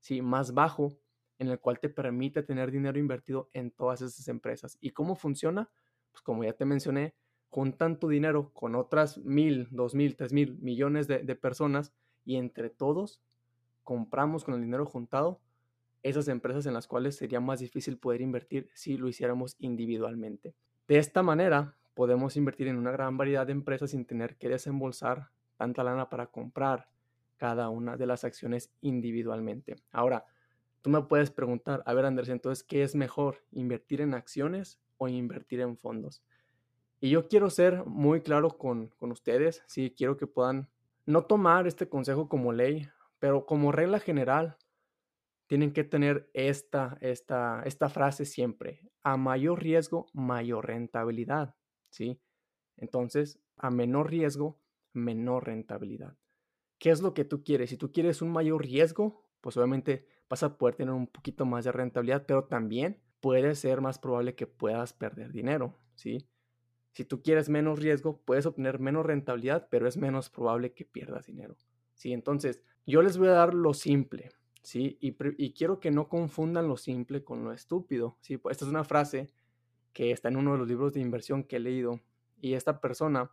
¿sí? 0.00 0.22
más 0.22 0.54
bajo 0.54 0.98
en 1.38 1.48
el 1.48 1.58
cual 1.58 1.80
te 1.80 1.88
permite 1.88 2.42
tener 2.42 2.70
dinero 2.70 2.98
invertido 2.98 3.48
en 3.52 3.70
todas 3.70 4.02
esas 4.02 4.28
empresas. 4.28 4.78
¿Y 4.80 4.90
cómo 4.90 5.14
funciona? 5.16 5.70
Pues 6.12 6.22
como 6.22 6.44
ya 6.44 6.52
te 6.52 6.64
mencioné, 6.64 7.14
juntan 7.48 7.98
tu 7.98 8.08
dinero 8.08 8.52
con 8.52 8.74
otras 8.74 9.18
mil, 9.18 9.68
dos 9.70 9.94
mil, 9.94 10.16
tres 10.16 10.32
mil 10.32 10.58
millones 10.58 11.08
de, 11.08 11.18
de 11.20 11.34
personas 11.34 11.92
y 12.24 12.36
entre 12.36 12.70
todos 12.70 13.22
compramos 13.82 14.44
con 14.44 14.54
el 14.54 14.62
dinero 14.62 14.86
juntado 14.86 15.40
esas 16.02 16.28
empresas 16.28 16.66
en 16.66 16.74
las 16.74 16.86
cuales 16.86 17.16
sería 17.16 17.40
más 17.40 17.60
difícil 17.60 17.98
poder 17.98 18.20
invertir 18.20 18.68
si 18.74 18.96
lo 18.96 19.08
hiciéramos 19.08 19.56
individualmente. 19.58 20.54
De 20.86 20.98
esta 20.98 21.22
manera, 21.22 21.76
podemos 21.94 22.36
invertir 22.36 22.68
en 22.68 22.76
una 22.76 22.90
gran 22.90 23.16
variedad 23.16 23.46
de 23.46 23.52
empresas 23.52 23.92
sin 23.92 24.04
tener 24.04 24.36
que 24.36 24.48
desembolsar 24.48 25.30
tanta 25.56 25.84
lana 25.84 26.10
para 26.10 26.26
comprar 26.26 26.88
cada 27.36 27.68
una 27.68 27.96
de 27.96 28.06
las 28.06 28.24
acciones 28.24 28.72
individualmente. 28.80 29.76
Ahora, 29.92 30.26
tú 30.82 30.90
me 30.90 31.02
puedes 31.02 31.30
preguntar, 31.30 31.82
a 31.86 31.94
ver 31.94 32.04
Andrés, 32.04 32.28
entonces, 32.28 32.64
¿qué 32.64 32.82
es 32.82 32.94
mejor? 32.94 33.44
¿Invertir 33.52 34.00
en 34.00 34.14
acciones 34.14 34.80
o 34.98 35.08
invertir 35.08 35.60
en 35.60 35.76
fondos? 35.76 36.22
Y 37.00 37.10
yo 37.10 37.28
quiero 37.28 37.50
ser 37.50 37.84
muy 37.84 38.20
claro 38.20 38.56
con, 38.56 38.88
con 38.88 39.10
ustedes, 39.12 39.62
sí, 39.66 39.94
quiero 39.96 40.16
que 40.16 40.26
puedan 40.26 40.68
no 41.06 41.24
tomar 41.26 41.66
este 41.66 41.88
consejo 41.88 42.28
como 42.28 42.52
ley, 42.52 42.88
pero 43.18 43.46
como 43.46 43.72
regla 43.72 44.00
general, 44.00 44.56
tienen 45.46 45.72
que 45.72 45.84
tener 45.84 46.30
esta, 46.32 46.96
esta, 47.00 47.62
esta 47.64 47.88
frase 47.88 48.24
siempre. 48.24 48.80
A 49.02 49.16
mayor 49.16 49.62
riesgo, 49.62 50.06
mayor 50.12 50.66
rentabilidad. 50.66 51.54
¿Sí? 51.94 52.20
Entonces, 52.76 53.38
a 53.56 53.70
menor 53.70 54.10
riesgo, 54.10 54.58
menor 54.92 55.46
rentabilidad. 55.46 56.16
¿Qué 56.78 56.90
es 56.90 57.00
lo 57.00 57.14
que 57.14 57.24
tú 57.24 57.44
quieres? 57.44 57.70
Si 57.70 57.76
tú 57.76 57.92
quieres 57.92 58.20
un 58.20 58.32
mayor 58.32 58.62
riesgo, 58.62 59.24
pues 59.40 59.56
obviamente 59.56 60.08
vas 60.28 60.42
a 60.42 60.58
poder 60.58 60.74
tener 60.74 60.92
un 60.92 61.06
poquito 61.06 61.46
más 61.46 61.64
de 61.64 61.70
rentabilidad, 61.70 62.26
pero 62.26 62.44
también 62.44 63.00
puede 63.20 63.54
ser 63.54 63.80
más 63.80 64.00
probable 64.00 64.34
que 64.34 64.48
puedas 64.48 64.92
perder 64.92 65.30
dinero, 65.30 65.78
¿sí? 65.94 66.28
Si 66.90 67.04
tú 67.04 67.22
quieres 67.22 67.48
menos 67.48 67.78
riesgo, 67.78 68.20
puedes 68.24 68.44
obtener 68.44 68.80
menos 68.80 69.06
rentabilidad, 69.06 69.68
pero 69.70 69.86
es 69.86 69.96
menos 69.96 70.30
probable 70.30 70.74
que 70.74 70.84
pierdas 70.84 71.26
dinero, 71.26 71.56
¿sí? 71.94 72.12
Entonces, 72.12 72.60
yo 72.86 73.02
les 73.02 73.18
voy 73.18 73.28
a 73.28 73.32
dar 73.32 73.54
lo 73.54 73.72
simple, 73.72 74.32
¿sí? 74.62 74.98
Y, 75.00 75.52
quiero 75.52 75.78
que 75.78 75.92
no 75.92 76.08
confundan 76.08 76.66
lo 76.66 76.76
simple 76.76 77.22
con 77.22 77.44
lo 77.44 77.52
estúpido, 77.52 78.18
¿sí? 78.20 78.40
Esta 78.50 78.64
es 78.64 78.70
una 78.70 78.84
frase 78.84 79.28
que 79.94 80.10
está 80.10 80.28
en 80.28 80.36
uno 80.36 80.52
de 80.52 80.58
los 80.58 80.68
libros 80.68 80.92
de 80.92 81.00
inversión 81.00 81.44
que 81.44 81.56
he 81.56 81.60
leído. 81.60 82.00
Y 82.40 82.52
esta 82.52 82.80
persona 82.80 83.30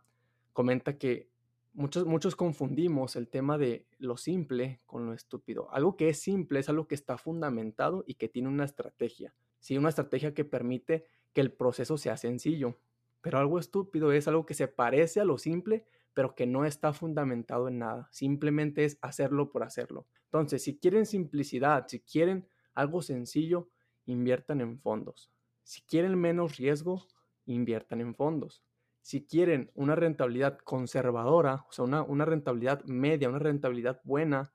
comenta 0.54 0.96
que 0.96 1.28
muchos, 1.74 2.06
muchos 2.06 2.36
confundimos 2.36 3.16
el 3.16 3.28
tema 3.28 3.58
de 3.58 3.86
lo 3.98 4.16
simple 4.16 4.80
con 4.86 5.04
lo 5.04 5.12
estúpido. 5.12 5.70
Algo 5.72 5.96
que 5.96 6.08
es 6.08 6.22
simple 6.22 6.60
es 6.60 6.68
algo 6.68 6.86
que 6.86 6.94
está 6.94 7.18
fundamentado 7.18 8.04
y 8.06 8.14
que 8.14 8.28
tiene 8.28 8.48
una 8.48 8.64
estrategia. 8.64 9.34
Sí, 9.58 9.76
una 9.76 9.90
estrategia 9.90 10.32
que 10.32 10.44
permite 10.44 11.04
que 11.34 11.40
el 11.40 11.52
proceso 11.52 11.98
sea 11.98 12.16
sencillo. 12.16 12.78
Pero 13.20 13.38
algo 13.38 13.58
estúpido 13.58 14.12
es 14.12 14.26
algo 14.28 14.46
que 14.46 14.54
se 14.54 14.68
parece 14.68 15.20
a 15.20 15.24
lo 15.24 15.38
simple, 15.38 15.84
pero 16.14 16.34
que 16.34 16.46
no 16.46 16.64
está 16.64 16.92
fundamentado 16.92 17.68
en 17.68 17.78
nada. 17.78 18.08
Simplemente 18.12 18.84
es 18.84 18.98
hacerlo 19.02 19.50
por 19.50 19.64
hacerlo. 19.64 20.06
Entonces, 20.24 20.62
si 20.62 20.78
quieren 20.78 21.06
simplicidad, 21.06 21.86
si 21.88 22.00
quieren 22.00 22.48
algo 22.74 23.02
sencillo, 23.02 23.68
inviertan 24.06 24.60
en 24.60 24.78
fondos. 24.80 25.30
Si 25.62 25.82
quieren 25.82 26.18
menos 26.18 26.56
riesgo, 26.56 27.06
inviertan 27.46 28.00
en 28.00 28.14
fondos. 28.14 28.64
si 29.04 29.26
quieren 29.26 29.70
una 29.74 29.96
rentabilidad 29.96 30.58
conservadora, 30.58 31.66
o 31.68 31.72
sea, 31.72 31.84
una, 31.84 32.02
una 32.02 32.24
rentabilidad 32.24 32.84
media, 32.84 33.28
una 33.28 33.40
rentabilidad 33.40 34.00
buena, 34.04 34.54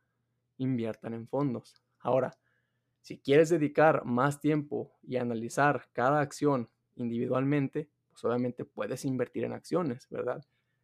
inviertan 0.57 1.13
en 1.13 1.27
fondos. 1.27 1.83
Ahora, 1.99 2.37
si 3.01 3.19
quieres 3.19 3.49
dedicar 3.49 4.05
más 4.05 4.39
tiempo 4.39 4.97
y 5.03 5.17
analizar 5.17 5.89
cada 5.93 6.21
acción 6.21 6.69
individualmente, 6.95 7.89
pues 8.09 8.23
obviamente 8.25 8.65
puedes 8.65 9.05
invertir 9.05 9.43
en 9.43 9.53
acciones, 9.53 10.07
¿verdad? 10.09 10.43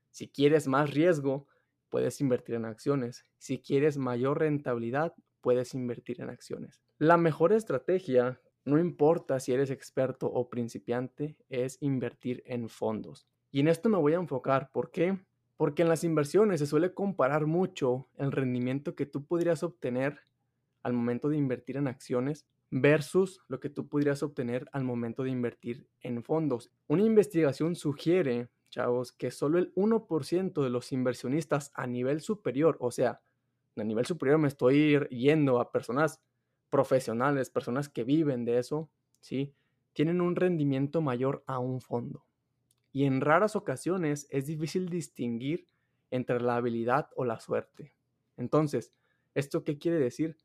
Si 0.10 0.30
quieres 0.30 0.68
más 0.68 0.94
riesgo, 0.94 1.48
puedes 1.90 2.22
invertir 2.22 2.56
en 2.56 2.66
acciones. 2.66 3.26
Si 3.38 3.60
quieres 3.60 3.98
mayor 3.98 4.40
rentabilidad, 4.40 5.16
puedes 5.42 5.74
invertir 5.74 6.22
en 6.22 6.30
acciones. 6.30 6.82
La 6.98 7.18
mejor 7.18 7.54
estrategia, 7.54 8.40
no 8.66 8.80
importa 8.80 9.40
si 9.40 9.54
eres 9.54 9.70
experto 9.70 10.28
o 10.28 10.50
principiante, 10.50 11.36
es 11.50 11.78
invertir 11.82 12.44
en 12.46 12.70
fondos. 12.70 13.28
Y 13.52 13.60
en 13.60 13.68
esto 13.68 13.90
me 13.90 13.98
voy 13.98 14.14
a 14.14 14.18
enfocar. 14.18 14.72
¿Por 14.72 14.92
qué? 14.92 15.20
Porque 15.58 15.84
en 15.84 15.90
las 15.90 16.04
inversiones 16.04 16.60
se 16.60 16.66
suele 16.66 16.94
comparar 16.94 17.46
mucho 17.46 18.08
el 18.18 18.32
rendimiento 18.32 18.96
que 18.96 19.06
tú 19.06 19.26
podrías 19.26 19.64
obtener 19.64 20.22
al 20.82 20.94
momento 20.94 21.30
de 21.30 21.38
invertir 21.38 21.78
en 21.78 21.88
acciones 21.88 22.48
versus 22.72 23.42
lo 23.48 23.60
que 23.60 23.70
tú 23.70 23.88
podrías 23.88 24.24
obtener 24.24 24.68
al 24.72 24.84
momento 24.84 25.24
de 25.24 25.30
invertir 25.30 25.88
en 26.02 26.24
fondos. 26.24 26.72
Una 26.88 27.04
investigación 27.04 27.76
sugiere, 27.76 28.50
chavos, 28.70 29.12
que 29.12 29.30
solo 29.30 29.60
el 29.60 29.74
1% 29.76 30.64
de 30.64 30.70
los 30.70 30.92
inversionistas 30.92 31.72
a 31.76 31.86
nivel 31.86 32.22
superior, 32.22 32.78
o 32.80 32.90
sea, 32.90 33.22
a 33.76 33.84
nivel 33.84 34.06
superior 34.06 34.40
me 34.40 34.48
estoy 34.48 35.00
yendo 35.10 35.60
a 35.60 35.72
personas 35.72 36.22
profesionales, 36.74 37.52
personas 37.52 37.88
que 37.88 38.04
viven 38.04 38.46
de 38.46 38.58
eso, 38.58 38.90
¿sí? 39.20 39.54
Tienen 39.94 40.22
un 40.22 40.36
rendimiento 40.36 41.02
mayor 41.02 41.44
a 41.46 41.60
un 41.60 41.82
fondo 41.82 42.26
y 42.92 43.06
en 43.06 43.22
raras 43.22 43.56
ocasiones 43.56 44.26
es 44.32 44.48
difícil 44.48 44.90
distinguir 44.90 45.68
entre 46.10 46.42
la 46.42 46.56
habilidad 46.56 47.12
o 47.16 47.26
la 47.26 47.40
suerte. 47.40 47.94
Entonces, 48.38 48.92
¿esto 49.36 49.64
qué 49.64 49.78
quiere 49.78 50.00
decir? 50.00 50.36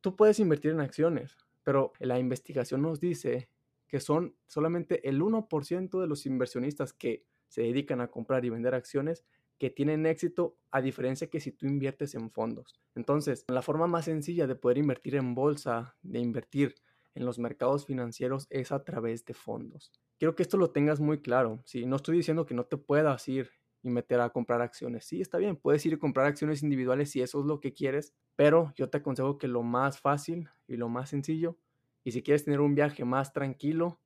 Tú 0.00 0.16
puedes 0.16 0.40
invertir 0.40 0.72
en 0.72 0.80
acciones, 0.80 1.36
pero 1.62 1.92
la 2.00 2.18
investigación 2.18 2.82
nos 2.82 2.98
dice 2.98 3.48
que 3.86 4.00
son 4.00 4.34
solamente 4.48 5.08
el 5.08 5.22
1% 5.22 6.00
de 6.00 6.06
los 6.08 6.26
inversionistas 6.26 6.92
que 6.92 7.24
se 7.46 7.62
dedican 7.62 8.00
a 8.00 8.08
comprar 8.08 8.44
y 8.44 8.50
vender 8.50 8.74
acciones 8.74 9.24
que 9.58 9.70
tienen 9.70 10.06
éxito 10.06 10.58
a 10.70 10.80
diferencia 10.80 11.28
que 11.28 11.40
si 11.40 11.52
tú 11.52 11.66
inviertes 11.66 12.14
en 12.14 12.30
fondos. 12.30 12.80
Entonces, 12.94 13.44
la 13.48 13.62
forma 13.62 13.86
más 13.86 14.06
sencilla 14.06 14.46
de 14.46 14.56
poder 14.56 14.78
invertir 14.78 15.16
en 15.16 15.34
bolsa, 15.34 15.96
de 16.02 16.18
invertir 16.18 16.74
en 17.14 17.26
los 17.26 17.38
mercados 17.38 17.86
financieros 17.86 18.46
es 18.50 18.72
a 18.72 18.84
través 18.84 19.24
de 19.24 19.34
fondos. 19.34 19.92
Quiero 20.18 20.34
que 20.34 20.42
esto 20.42 20.56
lo 20.56 20.70
tengas 20.70 21.00
muy 21.00 21.20
claro. 21.20 21.62
¿sí? 21.64 21.86
No 21.86 21.96
estoy 21.96 22.16
diciendo 22.16 22.46
que 22.46 22.54
no 22.54 22.64
te 22.64 22.76
puedas 22.76 23.28
ir 23.28 23.50
y 23.82 23.90
meter 23.90 24.20
a 24.20 24.30
comprar 24.30 24.62
acciones. 24.62 25.04
Sí, 25.04 25.20
está 25.20 25.38
bien, 25.38 25.56
puedes 25.56 25.84
ir 25.84 25.94
a 25.94 25.98
comprar 25.98 26.26
acciones 26.26 26.62
individuales 26.62 27.10
si 27.10 27.20
eso 27.20 27.40
es 27.40 27.46
lo 27.46 27.60
que 27.60 27.72
quieres, 27.72 28.14
pero 28.36 28.72
yo 28.76 28.88
te 28.88 28.98
aconsejo 28.98 29.38
que 29.38 29.48
lo 29.48 29.62
más 29.62 30.00
fácil 30.00 30.48
y 30.68 30.76
lo 30.76 30.88
más 30.88 31.10
sencillo, 31.10 31.58
y 32.04 32.12
si 32.12 32.22
quieres 32.22 32.44
tener 32.44 32.60
un 32.60 32.74
viaje 32.74 33.04
más 33.04 33.32
tranquilo, 33.32 34.00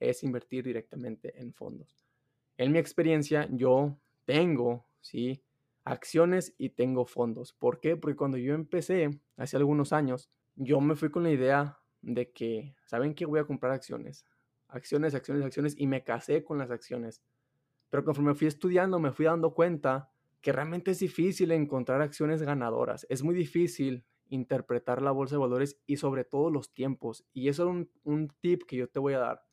es 0.00 0.22
invertir 0.24 0.64
directamente 0.64 1.40
en 1.40 1.52
fondos. 1.52 2.04
En 2.56 2.72
mi 2.72 2.78
experiencia, 2.78 3.48
yo 3.50 3.96
tengo, 4.24 4.86
sí, 5.00 5.42
acciones 5.84 6.54
y 6.58 6.70
tengo 6.70 7.06
fondos. 7.06 7.52
¿Por 7.52 7.80
qué? 7.80 7.96
Porque 7.96 8.16
cuando 8.16 8.36
yo 8.36 8.54
empecé, 8.54 9.10
hace 9.36 9.56
algunos 9.56 9.92
años, 9.92 10.30
yo 10.54 10.80
me 10.80 10.96
fui 10.96 11.10
con 11.10 11.22
la 11.22 11.30
idea 11.30 11.78
de 12.00 12.32
que, 12.32 12.76
¿saben 12.84 13.14
qué? 13.14 13.26
Voy 13.26 13.40
a 13.40 13.44
comprar 13.44 13.72
acciones. 13.72 14.26
Acciones, 14.68 15.14
acciones, 15.14 15.44
acciones. 15.44 15.74
Y 15.76 15.86
me 15.86 16.04
casé 16.04 16.44
con 16.44 16.58
las 16.58 16.70
acciones. 16.70 17.22
Pero 17.90 18.04
conforme 18.04 18.34
fui 18.34 18.46
estudiando, 18.46 18.98
me 18.98 19.12
fui 19.12 19.26
dando 19.26 19.54
cuenta 19.54 20.10
que 20.40 20.52
realmente 20.52 20.90
es 20.90 20.98
difícil 20.98 21.52
encontrar 21.52 22.00
acciones 22.00 22.42
ganadoras. 22.42 23.06
Es 23.08 23.22
muy 23.22 23.34
difícil 23.34 24.04
interpretar 24.28 25.02
la 25.02 25.10
bolsa 25.10 25.36
de 25.36 25.40
valores 25.40 25.80
y 25.86 25.98
sobre 25.98 26.24
todo 26.24 26.50
los 26.50 26.72
tiempos. 26.72 27.24
Y 27.32 27.48
eso 27.48 27.64
es 27.64 27.68
un, 27.68 27.90
un 28.02 28.28
tip 28.40 28.62
que 28.66 28.76
yo 28.76 28.88
te 28.88 28.98
voy 28.98 29.14
a 29.14 29.18
dar. 29.18 29.44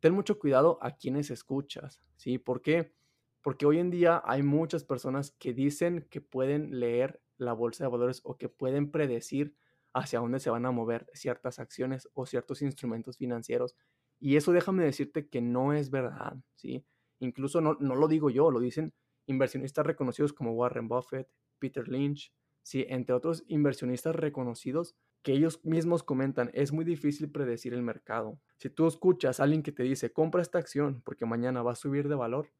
Ten 0.00 0.14
mucho 0.14 0.38
cuidado 0.38 0.78
a 0.80 0.96
quienes 0.96 1.30
escuchas, 1.30 2.02
¿sí? 2.16 2.38
¿Por 2.38 2.62
qué? 2.62 2.94
Porque 3.42 3.66
hoy 3.66 3.78
en 3.78 3.90
día 3.90 4.22
hay 4.24 4.42
muchas 4.42 4.84
personas 4.84 5.32
que 5.38 5.52
dicen 5.52 6.06
que 6.10 6.20
pueden 6.20 6.80
leer 6.80 7.20
la 7.36 7.52
bolsa 7.52 7.84
de 7.84 7.90
valores 7.90 8.20
o 8.24 8.38
que 8.38 8.48
pueden 8.48 8.90
predecir 8.90 9.54
hacia 9.92 10.20
dónde 10.20 10.40
se 10.40 10.50
van 10.50 10.64
a 10.64 10.70
mover 10.70 11.06
ciertas 11.12 11.58
acciones 11.58 12.08
o 12.14 12.24
ciertos 12.24 12.62
instrumentos 12.62 13.18
financieros. 13.18 13.76
Y 14.20 14.36
eso 14.36 14.52
déjame 14.52 14.84
decirte 14.84 15.28
que 15.28 15.40
no 15.40 15.72
es 15.72 15.90
verdad, 15.90 16.36
¿sí? 16.54 16.86
Incluso 17.18 17.60
no, 17.60 17.76
no 17.80 17.96
lo 17.96 18.08
digo 18.08 18.30
yo, 18.30 18.50
lo 18.50 18.60
dicen 18.60 18.94
inversionistas 19.26 19.86
reconocidos 19.86 20.32
como 20.32 20.52
Warren 20.52 20.88
Buffett, 20.88 21.28
Peter 21.58 21.88
Lynch, 21.88 22.32
¿sí? 22.62 22.86
Entre 22.88 23.14
otros 23.14 23.44
inversionistas 23.48 24.14
reconocidos 24.14 24.94
que 25.22 25.32
ellos 25.32 25.64
mismos 25.64 26.02
comentan, 26.02 26.50
es 26.52 26.72
muy 26.72 26.84
difícil 26.84 27.30
predecir 27.30 27.74
el 27.74 27.82
mercado. 27.82 28.40
Si 28.58 28.70
tú 28.70 28.86
escuchas 28.86 29.38
a 29.38 29.44
alguien 29.44 29.62
que 29.62 29.72
te 29.72 29.84
dice, 29.84 30.12
compra 30.12 30.42
esta 30.42 30.58
acción 30.58 31.00
porque 31.04 31.26
mañana 31.26 31.62
va 31.62 31.72
a 31.72 31.76
subir 31.76 32.08
de 32.08 32.16
valor, 32.16 32.52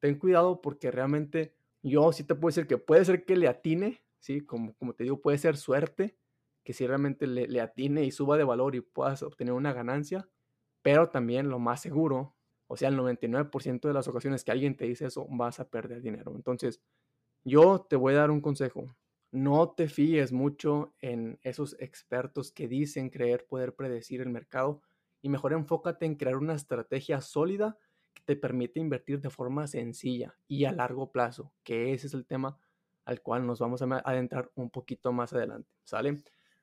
ten 0.00 0.18
cuidado 0.18 0.60
porque 0.60 0.90
realmente 0.90 1.54
yo 1.82 2.12
sí 2.12 2.24
te 2.24 2.34
puedo 2.34 2.48
decir 2.48 2.66
que 2.66 2.78
puede 2.78 3.04
ser 3.04 3.24
que 3.24 3.36
le 3.36 3.48
atine, 3.48 4.02
¿sí? 4.18 4.40
Como, 4.40 4.74
como 4.74 4.94
te 4.94 5.04
digo, 5.04 5.20
puede 5.20 5.38
ser 5.38 5.56
suerte, 5.56 6.16
que 6.64 6.72
si 6.72 6.86
realmente 6.86 7.26
le, 7.26 7.60
atine 7.60 8.04
y 8.04 8.10
suba 8.10 8.36
de 8.36 8.44
valor 8.44 8.74
y 8.74 8.80
puedas 8.80 9.22
obtener 9.22 9.54
una 9.54 9.72
ganancia, 9.72 10.28
pero 10.82 11.08
también 11.08 11.48
lo 11.48 11.58
más 11.58 11.80
seguro, 11.80 12.36
o 12.66 12.76
sea, 12.76 12.90
el 12.90 12.98
99% 12.98 13.88
de 13.88 13.94
las 13.94 14.06
ocasiones 14.08 14.44
que 14.44 14.50
alguien 14.50 14.76
te 14.76 14.84
dice 14.84 15.06
eso, 15.06 15.26
vas 15.30 15.60
a 15.60 15.70
perder 15.70 16.02
dinero. 16.02 16.32
Entonces, 16.36 16.82
yo 17.42 17.86
te 17.88 17.96
voy 17.96 18.14
a 18.14 18.18
dar 18.18 18.30
un 18.30 18.42
consejo. 18.42 18.84
No 19.30 19.70
te 19.70 19.88
fíes 19.88 20.32
mucho 20.32 20.94
en 21.00 21.38
esos 21.42 21.74
expertos 21.80 22.52
que 22.52 22.68
dicen 22.68 23.08
creer 23.08 23.46
poder 23.46 23.74
predecir 23.74 24.20
el 24.20 24.28
mercado 24.28 24.82
y 25.22 25.30
mejor 25.30 25.54
enfócate 25.54 26.04
en 26.04 26.16
crear 26.16 26.36
una 26.36 26.54
estrategia 26.54 27.22
sólida 27.22 27.78
te 28.24 28.36
permite 28.36 28.80
invertir 28.80 29.20
de 29.20 29.30
forma 29.30 29.66
sencilla 29.66 30.36
y 30.46 30.64
a 30.64 30.72
largo 30.72 31.10
plazo, 31.10 31.52
que 31.62 31.92
ese 31.92 32.06
es 32.06 32.14
el 32.14 32.26
tema 32.26 32.58
al 33.04 33.22
cual 33.22 33.46
nos 33.46 33.58
vamos 33.58 33.80
a 33.80 33.86
adentrar 34.04 34.50
un 34.54 34.70
poquito 34.70 35.12
más 35.12 35.32
adelante, 35.32 35.70
¿sale? 35.84 36.18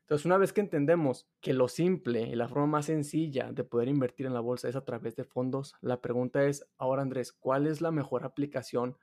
Entonces, 0.06 0.26
una 0.28 0.38
vez 0.38 0.54
que 0.54 0.62
entendemos 0.62 1.28
que 1.42 1.54
lo 1.54 1.68
simple 1.68 2.22
y 2.22 2.36
la 2.36 2.48
forma 2.48 2.68
más 2.68 2.86
sencilla 2.86 3.52
de 3.52 3.64
poder 3.64 3.88
invertir 3.88 4.28
en 4.28 4.36
la 4.36 4.40
bolsa 4.40 4.70
es 4.70 4.76
a 4.76 4.86
través 4.86 5.16
de 5.16 5.24
fondos, 5.24 5.74
la 5.82 6.02
pregunta 6.02 6.46
es, 6.46 6.68
ahora 6.78 7.02
Andrés, 7.02 7.34
¿cuál 7.34 7.66
es 7.66 7.82
la 7.82 7.90
mejor 7.90 8.24
aplicación 8.24 8.96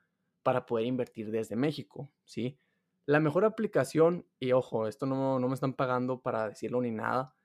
para 0.43 0.65
poder 0.65 0.85
invertir 0.85 1.29
desde 1.31 1.57
México? 1.57 2.09
¿Sí? 2.23 2.57
La 3.05 3.19
mejor 3.19 3.43
aplicación, 3.43 4.25
y 4.39 4.53
ojo, 4.53 4.87
esto 4.87 5.05
no, 5.05 5.39
no 5.39 5.49
me 5.49 5.55
están 5.55 5.73
pagando 5.73 6.21
para 6.21 6.47
decirlo 6.47 6.79
ni 6.79 6.91
nada, 6.91 7.35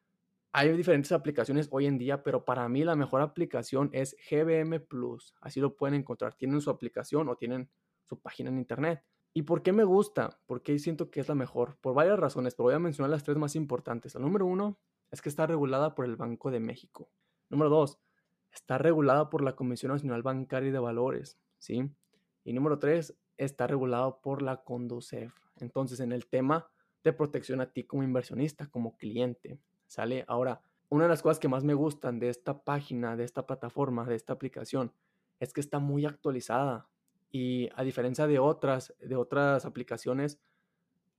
hay 0.53 0.75
diferentes 0.77 1.13
aplicaciones 1.13 1.69
hoy 1.71 1.87
en 1.87 1.99
día, 1.99 2.23
pero 2.23 2.45
para 2.45 2.69
mí 2.69 2.85
la 2.85 2.97
mejor 2.97 3.21
aplicación 3.21 3.91
es 3.93 4.17
GBM 4.31 4.81
Plus. 4.81 5.35
Así 5.41 5.61
lo 5.61 5.77
pueden 5.77 5.95
encontrar. 5.95 6.35
Tienen 6.35 6.61
su 6.61 6.71
aplicación 6.71 7.29
o 7.29 7.37
tienen 7.37 7.71
su 8.05 8.21
página 8.21 8.51
en 8.51 8.59
internet. 8.59 9.05
¿Y 9.35 9.43
por 9.43 9.63
qué 9.63 9.73
me 9.73 9.85
gusta? 9.85 10.41
Porque 10.47 10.79
siento 10.79 11.11
que 11.11 11.21
es 11.21 11.29
la 11.29 11.35
mejor. 11.35 11.79
Por 11.81 11.95
varias 11.95 12.19
razones, 12.19 12.55
pero 12.55 12.65
voy 12.65 12.75
a 12.75 12.79
mencionar 12.79 13.11
las 13.11 13.25
tres 13.25 13.37
más 13.37 13.55
importantes. 13.57 14.15
La 14.15 14.21
número 14.21 14.47
uno 14.47 14.79
es 15.11 15.23
que 15.23 15.29
está 15.29 15.47
regulada 15.47 15.95
por 15.95 16.07
el 16.07 16.17
Banco 16.17 16.51
de 16.51 16.61
México. 16.61 17.11
Número 17.51 17.71
dos, 17.71 18.01
está 18.51 18.79
regulada 18.79 19.31
por 19.31 19.43
la 19.43 19.55
Comisión 19.55 19.93
Nacional 19.93 20.23
Bancaria 20.23 20.71
y 20.71 20.73
de 20.73 20.79
Valores, 20.79 21.39
¿sí? 21.59 21.91
Y 22.45 22.53
número 22.53 22.79
tres, 22.79 23.17
está 23.37 23.67
regulado 23.67 24.21
por 24.21 24.43
la 24.43 24.65
Conducef. 24.65 25.33
Entonces, 25.57 26.01
en 26.01 26.13
el 26.13 26.27
tema 26.27 26.71
de 27.05 27.13
protección 27.13 27.61
a 27.61 27.73
ti 27.73 27.85
como 27.85 28.03
inversionista, 28.03 28.67
como 28.69 28.97
cliente, 28.97 29.61
¿sale? 29.89 30.25
Ahora, 30.29 30.61
una 30.89 31.05
de 31.05 31.11
las 31.11 31.23
cosas 31.23 31.41
que 31.41 31.49
más 31.49 31.65
me 31.65 31.75
gustan 31.75 32.21
de 32.21 32.29
esta 32.29 32.63
página, 32.63 33.17
de 33.17 33.25
esta 33.25 33.47
plataforma, 33.47 34.07
de 34.07 34.15
esta 34.15 34.33
aplicación, 34.33 34.93
es 35.41 35.53
que 35.53 35.61
está 35.61 35.81
muy 35.81 36.07
actualizada. 36.07 36.87
Y 37.31 37.69
a 37.75 37.83
diferencia 37.83 38.27
de 38.27 38.39
otras, 38.39 38.95
de 39.01 39.17
otras 39.17 39.67
aplicaciones, 39.67 40.39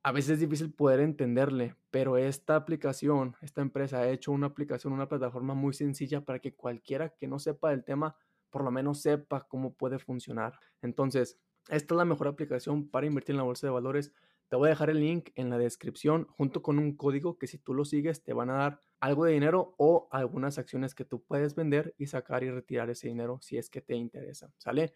a 0.02 0.12
veces 0.12 0.32
es 0.32 0.40
difícil 0.40 0.72
poder 0.72 1.02
entenderle, 1.02 1.76
pero 1.92 2.18
esta 2.18 2.56
aplicación, 2.56 3.36
esta 3.42 3.62
empresa 3.62 4.00
ha 4.00 4.10
hecho 4.10 4.32
una 4.32 4.48
aplicación, 4.48 4.94
una 4.94 5.10
plataforma 5.10 5.54
muy 5.54 5.74
sencilla 5.74 6.22
para 6.22 6.40
que 6.40 6.56
cualquiera 6.56 7.10
que 7.10 7.28
no 7.28 7.38
sepa 7.38 7.72
del 7.72 7.84
tema, 7.84 8.16
por 8.50 8.64
lo 8.64 8.72
menos 8.72 9.02
sepa 9.02 9.46
cómo 9.48 9.74
puede 9.74 10.00
funcionar. 10.00 10.58
Entonces, 10.82 11.38
esta 11.68 11.94
es 11.94 11.98
la 11.98 12.06
mejor 12.06 12.28
aplicación 12.28 12.88
para 12.88 13.08
invertir 13.08 13.34
en 13.34 13.38
la 13.38 13.44
bolsa 13.44 13.68
de 13.68 13.72
valores. 13.72 14.14
Te 14.50 14.56
voy 14.56 14.68
a 14.68 14.70
dejar 14.72 14.90
el 14.90 15.00
link 15.00 15.30
en 15.36 15.52
la 15.52 15.60
descripción 15.60 16.26
junto 16.32 16.64
con 16.64 16.80
un 16.80 16.98
código 16.98 17.38
que 17.38 17.46
si 17.46 17.60
tú 17.60 17.76
lo 17.76 17.86
sigues 17.86 18.24
te 18.24 18.34
van 18.34 18.50
a 18.50 18.56
dar 18.56 18.82
algo 19.00 19.26
de 19.26 19.34
dinero 19.34 19.76
o 19.78 20.08
algunas 20.12 20.58
acciones 20.58 20.96
que 20.96 21.06
tú 21.06 21.24
puedes 21.24 21.54
vender 21.54 21.94
y 22.00 22.08
sacar 22.08 22.44
y 22.44 22.50
retirar 22.50 22.90
ese 22.90 23.08
dinero 23.08 23.38
si 23.42 23.58
es 23.58 23.70
que 23.70 23.82
te 23.82 23.96
interesa. 23.96 24.52
¿Sale? 24.58 24.94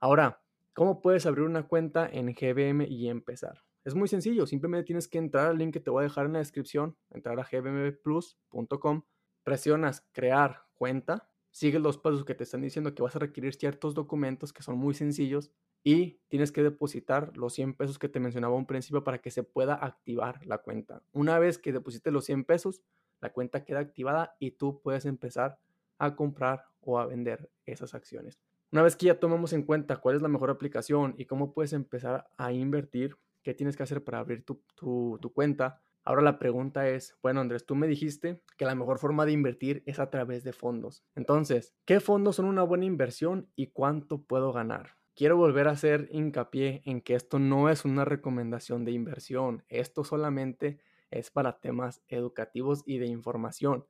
Ahora, 0.00 0.42
¿cómo 0.72 1.02
puedes 1.02 1.26
abrir 1.26 1.44
una 1.44 1.68
cuenta 1.68 2.08
en 2.10 2.32
GBM 2.32 2.86
y 2.88 3.10
empezar? 3.10 3.62
Es 3.84 3.94
muy 3.94 4.08
sencillo, 4.08 4.46
simplemente 4.46 4.86
tienes 4.86 5.06
que 5.06 5.18
entrar 5.18 5.48
al 5.48 5.58
link 5.58 5.74
que 5.74 5.80
te 5.80 5.90
voy 5.90 6.00
a 6.00 6.04
dejar 6.04 6.26
en 6.26 6.32
la 6.32 6.38
descripción, 6.38 6.96
entrar 7.10 7.38
a 7.38 7.48
gbmplus.com, 7.50 9.02
presionas 9.42 10.08
crear 10.12 10.62
cuenta, 10.74 11.30
sigues 11.50 11.80
los 11.80 11.98
pasos 11.98 12.24
que 12.24 12.34
te 12.34 12.44
están 12.44 12.62
diciendo 12.62 12.94
que 12.94 13.02
vas 13.02 13.16
a 13.16 13.18
requerir 13.18 13.54
ciertos 13.54 13.94
documentos 13.94 14.52
que 14.52 14.62
son 14.62 14.78
muy 14.78 14.94
sencillos 14.94 15.52
y 15.84 16.20
tienes 16.28 16.52
que 16.52 16.62
depositar 16.62 17.36
los 17.36 17.54
100 17.54 17.74
pesos 17.74 17.98
que 17.98 18.08
te 18.08 18.20
mencionaba 18.20 18.54
un 18.54 18.66
principio 18.66 19.04
para 19.04 19.18
que 19.18 19.30
se 19.30 19.42
pueda 19.42 19.74
activar 19.74 20.44
la 20.46 20.58
cuenta. 20.58 21.02
Una 21.12 21.38
vez 21.38 21.58
que 21.58 21.72
deposites 21.72 22.12
los 22.12 22.24
100 22.24 22.44
pesos, 22.44 22.82
la 23.20 23.32
cuenta 23.32 23.64
queda 23.64 23.80
activada 23.80 24.36
y 24.38 24.52
tú 24.52 24.80
puedes 24.82 25.04
empezar 25.06 25.58
a 25.98 26.14
comprar 26.14 26.64
o 26.80 26.98
a 26.98 27.06
vender 27.06 27.50
esas 27.66 27.94
acciones. 27.94 28.40
Una 28.70 28.82
vez 28.82 28.96
que 28.96 29.06
ya 29.06 29.18
tomamos 29.18 29.52
en 29.52 29.62
cuenta 29.62 29.96
cuál 29.96 30.16
es 30.16 30.22
la 30.22 30.28
mejor 30.28 30.50
aplicación 30.50 31.14
y 31.16 31.24
cómo 31.24 31.52
puedes 31.52 31.72
empezar 31.72 32.28
a 32.36 32.52
invertir, 32.52 33.16
qué 33.42 33.54
tienes 33.54 33.76
que 33.76 33.82
hacer 33.82 34.04
para 34.04 34.18
abrir 34.18 34.44
tu, 34.44 34.62
tu 34.76 35.32
cuenta, 35.32 35.82
Ahora 36.08 36.22
la 36.22 36.38
pregunta 36.38 36.88
es, 36.88 37.18
bueno 37.22 37.42
Andrés, 37.42 37.66
tú 37.66 37.74
me 37.74 37.86
dijiste 37.86 38.42
que 38.56 38.64
la 38.64 38.74
mejor 38.74 38.98
forma 38.98 39.26
de 39.26 39.32
invertir 39.32 39.82
es 39.84 39.98
a 39.98 40.08
través 40.08 40.42
de 40.42 40.54
fondos. 40.54 41.04
Entonces, 41.14 41.74
¿qué 41.84 42.00
fondos 42.00 42.36
son 42.36 42.46
una 42.46 42.62
buena 42.62 42.86
inversión 42.86 43.50
y 43.56 43.66
cuánto 43.66 44.22
puedo 44.22 44.50
ganar? 44.50 44.97
Quiero 45.18 45.36
volver 45.36 45.66
a 45.66 45.72
hacer 45.72 46.08
hincapié 46.12 46.80
en 46.84 47.00
que 47.00 47.16
esto 47.16 47.40
no 47.40 47.70
es 47.70 47.84
una 47.84 48.04
recomendación 48.04 48.84
de 48.84 48.92
inversión, 48.92 49.64
esto 49.68 50.04
solamente 50.04 50.78
es 51.10 51.32
para 51.32 51.58
temas 51.58 52.04
educativos 52.06 52.84
y 52.86 52.98
de 52.98 53.06
información. 53.06 53.84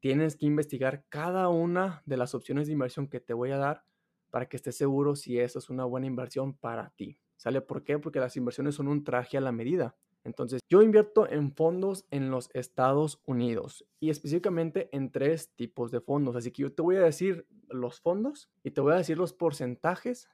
Tienes 0.00 0.34
que 0.34 0.46
investigar 0.46 1.04
cada 1.08 1.48
una 1.50 2.02
de 2.04 2.16
las 2.16 2.34
opciones 2.34 2.66
de 2.66 2.72
inversión 2.72 3.06
que 3.06 3.20
te 3.20 3.32
voy 3.32 3.52
a 3.52 3.58
dar 3.58 3.84
para 4.30 4.46
que 4.46 4.56
estés 4.56 4.76
seguro 4.76 5.14
si 5.14 5.38
eso 5.38 5.60
es 5.60 5.70
una 5.70 5.84
buena 5.84 6.08
inversión 6.08 6.52
para 6.52 6.90
ti. 6.96 7.16
¿Sale? 7.36 7.60
¿Por 7.60 7.84
qué? 7.84 8.00
Porque 8.00 8.18
las 8.18 8.36
inversiones 8.36 8.74
son 8.74 8.88
un 8.88 9.04
traje 9.04 9.38
a 9.38 9.40
la 9.40 9.52
medida. 9.52 9.94
Entonces, 10.24 10.62
yo 10.68 10.82
invierto 10.82 11.30
en 11.30 11.54
fondos 11.54 12.06
en 12.10 12.28
los 12.28 12.50
Estados 12.54 13.22
Unidos 13.24 13.86
y 14.00 14.10
específicamente 14.10 14.88
en 14.90 15.12
tres 15.12 15.54
tipos 15.54 15.92
de 15.92 16.00
fondos. 16.00 16.34
Así 16.34 16.50
que 16.50 16.62
yo 16.62 16.72
te 16.72 16.82
voy 16.82 16.96
a 16.96 17.02
decir 17.02 17.46
los 17.68 18.00
fondos 18.00 18.50
y 18.64 18.72
te 18.72 18.80
voy 18.80 18.94
a 18.94 18.96
decir 18.96 19.16
los 19.16 19.32
porcentajes 19.32 20.28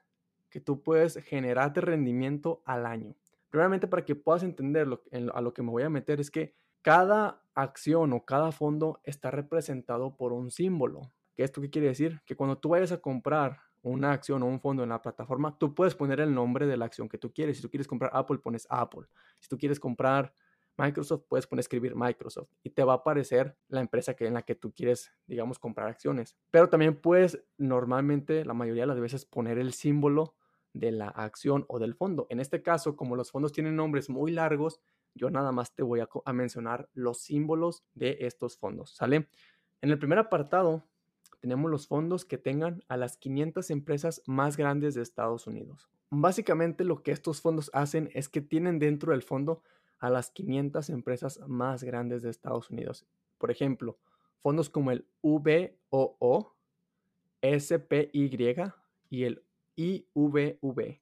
que 0.50 0.60
tú 0.60 0.82
puedes 0.82 1.16
generar 1.24 1.72
de 1.72 1.80
rendimiento 1.80 2.62
al 2.64 2.86
año. 2.86 3.14
Primeramente, 3.50 3.86
para 3.86 4.04
que 4.04 4.14
puedas 4.14 4.42
entender 4.42 4.86
a 5.32 5.40
lo 5.40 5.54
que 5.54 5.62
me 5.62 5.70
voy 5.70 5.82
a 5.82 5.90
meter, 5.90 6.20
es 6.20 6.30
que 6.30 6.54
cada 6.82 7.42
acción 7.54 8.12
o 8.12 8.24
cada 8.24 8.52
fondo 8.52 9.00
está 9.04 9.30
representado 9.30 10.16
por 10.16 10.32
un 10.32 10.50
símbolo. 10.50 11.12
¿Qué 11.34 11.44
esto 11.44 11.60
qué 11.60 11.70
quiere 11.70 11.88
decir? 11.88 12.20
Que 12.24 12.36
cuando 12.36 12.58
tú 12.58 12.70
vayas 12.70 12.92
a 12.92 13.00
comprar 13.00 13.58
una 13.82 14.12
acción 14.12 14.42
o 14.42 14.46
un 14.46 14.60
fondo 14.60 14.82
en 14.82 14.88
la 14.88 15.00
plataforma, 15.00 15.56
tú 15.58 15.74
puedes 15.74 15.94
poner 15.94 16.20
el 16.20 16.34
nombre 16.34 16.66
de 16.66 16.76
la 16.76 16.84
acción 16.84 17.08
que 17.08 17.18
tú 17.18 17.32
quieres. 17.32 17.56
Si 17.56 17.62
tú 17.62 17.70
quieres 17.70 17.86
comprar 17.86 18.10
Apple, 18.14 18.38
pones 18.38 18.66
Apple. 18.70 19.06
Si 19.38 19.48
tú 19.48 19.56
quieres 19.56 19.80
comprar 19.80 20.32
Microsoft, 20.76 21.24
puedes 21.28 21.46
poner 21.46 21.60
escribir 21.60 21.94
Microsoft 21.96 22.48
y 22.62 22.70
te 22.70 22.84
va 22.84 22.92
a 22.92 22.96
aparecer 22.96 23.56
la 23.68 23.80
empresa 23.80 24.14
que, 24.14 24.26
en 24.26 24.34
la 24.34 24.42
que 24.42 24.54
tú 24.54 24.72
quieres, 24.72 25.12
digamos, 25.26 25.58
comprar 25.58 25.88
acciones. 25.88 26.36
Pero 26.50 26.68
también 26.68 27.00
puedes 27.00 27.44
normalmente, 27.56 28.44
la 28.44 28.54
mayoría 28.54 28.84
de 28.84 28.88
las 28.88 29.00
veces, 29.00 29.24
poner 29.24 29.58
el 29.58 29.72
símbolo 29.72 30.34
de 30.72 30.92
la 30.92 31.08
acción 31.08 31.64
o 31.68 31.78
del 31.78 31.94
fondo. 31.94 32.26
En 32.30 32.40
este 32.40 32.62
caso, 32.62 32.96
como 32.96 33.16
los 33.16 33.30
fondos 33.30 33.52
tienen 33.52 33.76
nombres 33.76 34.08
muy 34.08 34.32
largos, 34.32 34.80
yo 35.14 35.30
nada 35.30 35.52
más 35.52 35.74
te 35.74 35.82
voy 35.82 36.00
a, 36.00 36.32
mencionar 36.32 36.88
los 36.94 37.20
símbolos 37.20 37.84
de 37.94 38.18
estos 38.20 38.56
fondos, 38.56 38.94
¿sale? 38.94 39.28
En 39.80 39.90
el 39.90 39.98
primer 39.98 40.18
apartado 40.18 40.84
tenemos 41.40 41.70
los 41.70 41.86
fondos 41.86 42.24
que 42.24 42.38
tengan 42.38 42.82
a 42.88 42.96
las 42.96 43.16
500 43.16 43.70
empresas 43.70 44.22
más 44.26 44.56
grandes 44.56 44.94
de 44.94 45.02
Estados 45.02 45.46
Unidos. 45.46 45.88
Básicamente 46.10 46.84
lo 46.84 47.02
que 47.02 47.12
estos 47.12 47.40
fondos 47.40 47.70
hacen 47.74 48.10
es 48.14 48.28
que 48.28 48.40
tienen 48.40 48.78
dentro 48.78 49.12
del 49.12 49.22
fondo 49.22 49.62
a 49.98 50.10
las 50.10 50.30
500 50.30 50.90
empresas 50.90 51.40
más 51.46 51.84
grandes 51.84 52.22
de 52.22 52.30
Estados 52.30 52.70
Unidos. 52.70 53.06
Por 53.38 53.50
ejemplo, 53.50 53.98
fondos 54.40 54.70
como 54.70 54.90
el 54.90 55.06
VOO, 55.22 56.54
SPY 57.42 58.72
y 59.10 59.24
el 59.24 59.44
IVV. 59.78 61.00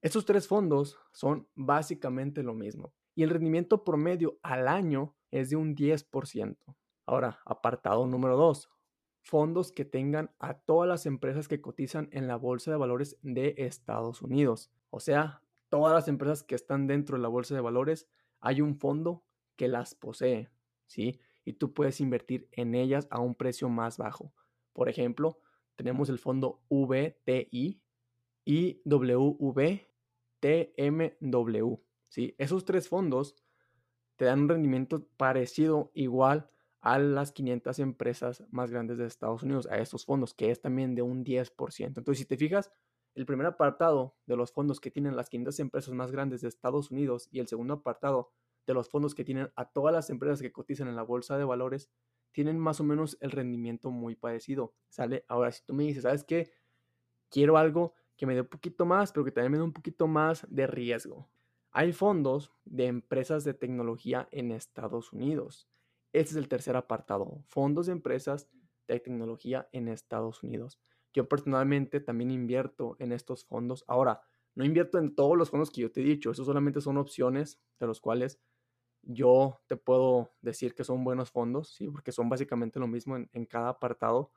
Estos 0.00 0.24
tres 0.24 0.48
fondos 0.48 0.98
son 1.12 1.46
básicamente 1.54 2.42
lo 2.42 2.54
mismo 2.54 2.94
y 3.14 3.24
el 3.24 3.28
rendimiento 3.28 3.84
promedio 3.84 4.38
al 4.42 4.68
año 4.68 5.14
es 5.30 5.50
de 5.50 5.56
un 5.56 5.76
10%. 5.76 6.56
Ahora, 7.04 7.40
apartado 7.44 8.06
número 8.06 8.38
2, 8.38 8.70
fondos 9.20 9.70
que 9.70 9.84
tengan 9.84 10.34
a 10.38 10.54
todas 10.54 10.88
las 10.88 11.04
empresas 11.04 11.46
que 11.46 11.60
cotizan 11.60 12.08
en 12.12 12.26
la 12.26 12.36
Bolsa 12.36 12.70
de 12.70 12.78
Valores 12.78 13.18
de 13.20 13.54
Estados 13.58 14.22
Unidos. 14.22 14.70
O 14.88 15.00
sea, 15.00 15.42
todas 15.68 15.92
las 15.92 16.08
empresas 16.08 16.42
que 16.42 16.54
están 16.54 16.86
dentro 16.86 17.18
de 17.18 17.22
la 17.22 17.28
Bolsa 17.28 17.54
de 17.54 17.60
Valores, 17.60 18.08
hay 18.40 18.62
un 18.62 18.78
fondo 18.78 19.24
que 19.56 19.68
las 19.68 19.94
posee, 19.94 20.48
¿sí? 20.86 21.20
Y 21.44 21.54
tú 21.54 21.74
puedes 21.74 22.00
invertir 22.00 22.48
en 22.52 22.74
ellas 22.74 23.06
a 23.10 23.20
un 23.20 23.34
precio 23.34 23.68
más 23.68 23.98
bajo. 23.98 24.32
Por 24.72 24.88
ejemplo, 24.88 25.38
tenemos 25.76 26.08
el 26.08 26.18
fondo 26.18 26.62
VTI 26.70 27.82
y 28.44 28.82
¿sí? 32.08 32.34
Esos 32.38 32.64
tres 32.64 32.88
fondos 32.88 33.36
te 34.16 34.26
dan 34.26 34.40
un 34.40 34.48
rendimiento 34.48 35.06
parecido, 35.16 35.90
igual 35.94 36.50
a 36.80 36.98
las 36.98 37.32
500 37.32 37.78
empresas 37.78 38.44
más 38.50 38.70
grandes 38.70 38.98
de 38.98 39.06
Estados 39.06 39.42
Unidos, 39.42 39.66
a 39.66 39.78
estos 39.78 40.04
fondos, 40.04 40.34
que 40.34 40.50
es 40.50 40.60
también 40.60 40.94
de 40.94 41.02
un 41.02 41.24
10%. 41.24 41.98
Entonces, 41.98 42.18
si 42.18 42.24
te 42.24 42.36
fijas, 42.36 42.70
el 43.14 43.26
primer 43.26 43.46
apartado 43.46 44.16
de 44.26 44.36
los 44.36 44.52
fondos 44.52 44.80
que 44.80 44.90
tienen 44.90 45.16
las 45.16 45.28
500 45.28 45.60
empresas 45.60 45.94
más 45.94 46.10
grandes 46.10 46.40
de 46.40 46.48
Estados 46.48 46.90
Unidos 46.90 47.28
y 47.30 47.40
el 47.40 47.48
segundo 47.48 47.74
apartado 47.74 48.32
de 48.66 48.74
los 48.74 48.88
fondos 48.88 49.14
que 49.14 49.24
tienen 49.24 49.50
a 49.56 49.70
todas 49.70 49.92
las 49.92 50.10
empresas 50.10 50.40
que 50.40 50.52
cotizan 50.52 50.88
en 50.88 50.96
la 50.96 51.02
bolsa 51.02 51.36
de 51.36 51.44
valores, 51.44 51.90
tienen 52.32 52.58
más 52.58 52.80
o 52.80 52.84
menos 52.84 53.18
el 53.20 53.30
rendimiento 53.30 53.90
muy 53.90 54.14
parecido. 54.14 54.74
¿Sale? 54.88 55.24
Ahora, 55.28 55.50
si 55.52 55.64
tú 55.64 55.74
me 55.74 55.84
dices, 55.84 56.04
¿sabes 56.04 56.24
qué? 56.24 56.52
Quiero 57.30 57.56
algo 57.56 57.94
que 58.20 58.26
me 58.26 58.34
dé 58.34 58.42
un 58.42 58.48
poquito 58.48 58.84
más, 58.84 59.12
pero 59.12 59.24
que 59.24 59.32
también 59.32 59.52
me 59.52 59.56
dé 59.56 59.64
un 59.64 59.72
poquito 59.72 60.06
más 60.06 60.46
de 60.50 60.66
riesgo. 60.66 61.30
Hay 61.70 61.94
fondos 61.94 62.52
de 62.66 62.84
empresas 62.84 63.44
de 63.44 63.54
tecnología 63.54 64.28
en 64.30 64.50
Estados 64.50 65.14
Unidos. 65.14 65.70
Este 66.12 66.32
es 66.32 66.36
el 66.36 66.46
tercer 66.46 66.76
apartado, 66.76 67.42
fondos 67.46 67.86
de 67.86 67.92
empresas 67.92 68.50
de 68.86 69.00
tecnología 69.00 69.70
en 69.72 69.88
Estados 69.88 70.42
Unidos. 70.42 70.78
Yo 71.14 71.30
personalmente 71.30 71.98
también 71.98 72.30
invierto 72.30 72.94
en 72.98 73.12
estos 73.12 73.46
fondos. 73.46 73.84
Ahora, 73.88 74.20
no 74.54 74.66
invierto 74.66 74.98
en 74.98 75.14
todos 75.14 75.38
los 75.38 75.48
fondos 75.48 75.70
que 75.70 75.80
yo 75.80 75.90
te 75.90 76.02
he 76.02 76.04
dicho, 76.04 76.30
esos 76.30 76.44
solamente 76.44 76.82
son 76.82 76.98
opciones 76.98 77.58
de 77.78 77.86
los 77.86 78.02
cuales 78.02 78.38
yo 79.00 79.62
te 79.66 79.78
puedo 79.78 80.34
decir 80.42 80.74
que 80.74 80.84
son 80.84 81.04
buenos 81.04 81.30
fondos, 81.30 81.70
¿sí? 81.70 81.88
porque 81.88 82.12
son 82.12 82.28
básicamente 82.28 82.78
lo 82.80 82.86
mismo 82.86 83.16
en, 83.16 83.30
en 83.32 83.46
cada 83.46 83.70
apartado, 83.70 84.30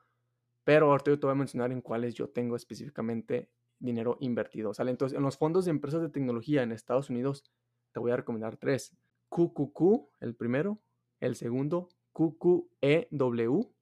pero 0.64 0.90
ahorita 0.90 1.10
yo 1.10 1.20
te 1.20 1.26
voy 1.26 1.32
a 1.32 1.38
mencionar 1.38 1.70
en 1.70 1.82
cuáles 1.82 2.14
yo 2.14 2.30
tengo 2.30 2.56
específicamente 2.56 3.50
dinero 3.78 4.16
invertido. 4.20 4.74
¿sale? 4.74 4.90
Entonces, 4.90 5.16
en 5.16 5.22
los 5.22 5.36
fondos 5.36 5.64
de 5.64 5.70
empresas 5.70 6.00
de 6.00 6.08
tecnología 6.08 6.62
en 6.62 6.72
Estados 6.72 7.10
Unidos, 7.10 7.44
te 7.92 8.00
voy 8.00 8.10
a 8.10 8.16
recomendar 8.16 8.56
tres. 8.56 8.96
QQQ, 9.28 10.08
el 10.20 10.34
primero, 10.34 10.80
el 11.20 11.34
segundo 11.34 11.88
QQEW 12.12 13.72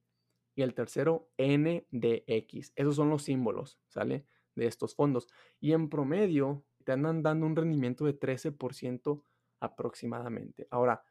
y 0.55 0.61
el 0.61 0.73
tercero 0.73 1.29
NDX. 1.37 2.73
Esos 2.75 2.95
son 2.95 3.09
los 3.09 3.23
símbolos, 3.23 3.79
¿sale? 3.87 4.25
De 4.55 4.67
estos 4.67 4.95
fondos. 4.95 5.27
Y 5.59 5.73
en 5.73 5.89
promedio 5.89 6.63
te 6.83 6.91
andan 6.91 7.23
dando 7.23 7.45
un 7.45 7.55
rendimiento 7.55 8.05
de 8.05 8.19
13% 8.19 9.23
aproximadamente. 9.59 10.67
Ahora, 10.69 11.03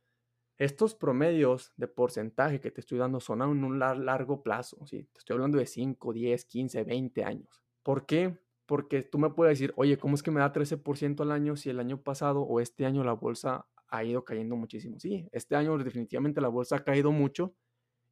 estos 0.59 0.95
promedios 0.95 1.73
de 1.77 1.88
porcentaje 1.88 2.61
que 2.61 2.71
te 2.71 2.81
estoy 2.81 2.99
dando 2.99 3.21
son 3.21 3.42
a 3.42 3.47
un 3.47 3.79
largo 3.79 4.42
plazo, 4.42 4.85
¿sí? 4.87 5.09
Te 5.12 5.18
estoy 5.18 5.35
hablando 5.35 5.59
de 5.59 5.66
5, 5.66 6.12
10, 6.12 6.45
15, 6.45 6.85
20 6.85 7.25
años. 7.25 7.64
¿Por 7.83 8.07
qué? 8.07 8.38
Porque 8.66 9.03
tú 9.03 9.18
me 9.18 9.31
puedes 9.31 9.59
decir, 9.59 9.72
oye, 9.77 9.98
¿cómo 9.98 10.14
es 10.14 10.22
que 10.22 10.31
me 10.31 10.40
da 10.40 10.53
13% 10.53 11.22
al 11.22 11.33
año 11.33 11.57
si 11.57 11.70
el 11.70 11.81
año 11.81 12.03
pasado 12.03 12.42
o 12.42 12.61
este 12.61 12.87
año 12.87 13.05
la 13.05 13.12
bolsa 13.12 13.66
ha 13.92 14.03
ido 14.05 14.25
cayendo 14.25 14.57
muchísimo. 14.57 14.98
Sí, 14.98 15.29
este 15.33 15.55
año 15.55 15.77
definitivamente 15.79 16.40
la 16.40 16.48
bolsa 16.48 16.77
ha 16.77 16.85
caído 16.85 17.12
mucho 17.12 17.55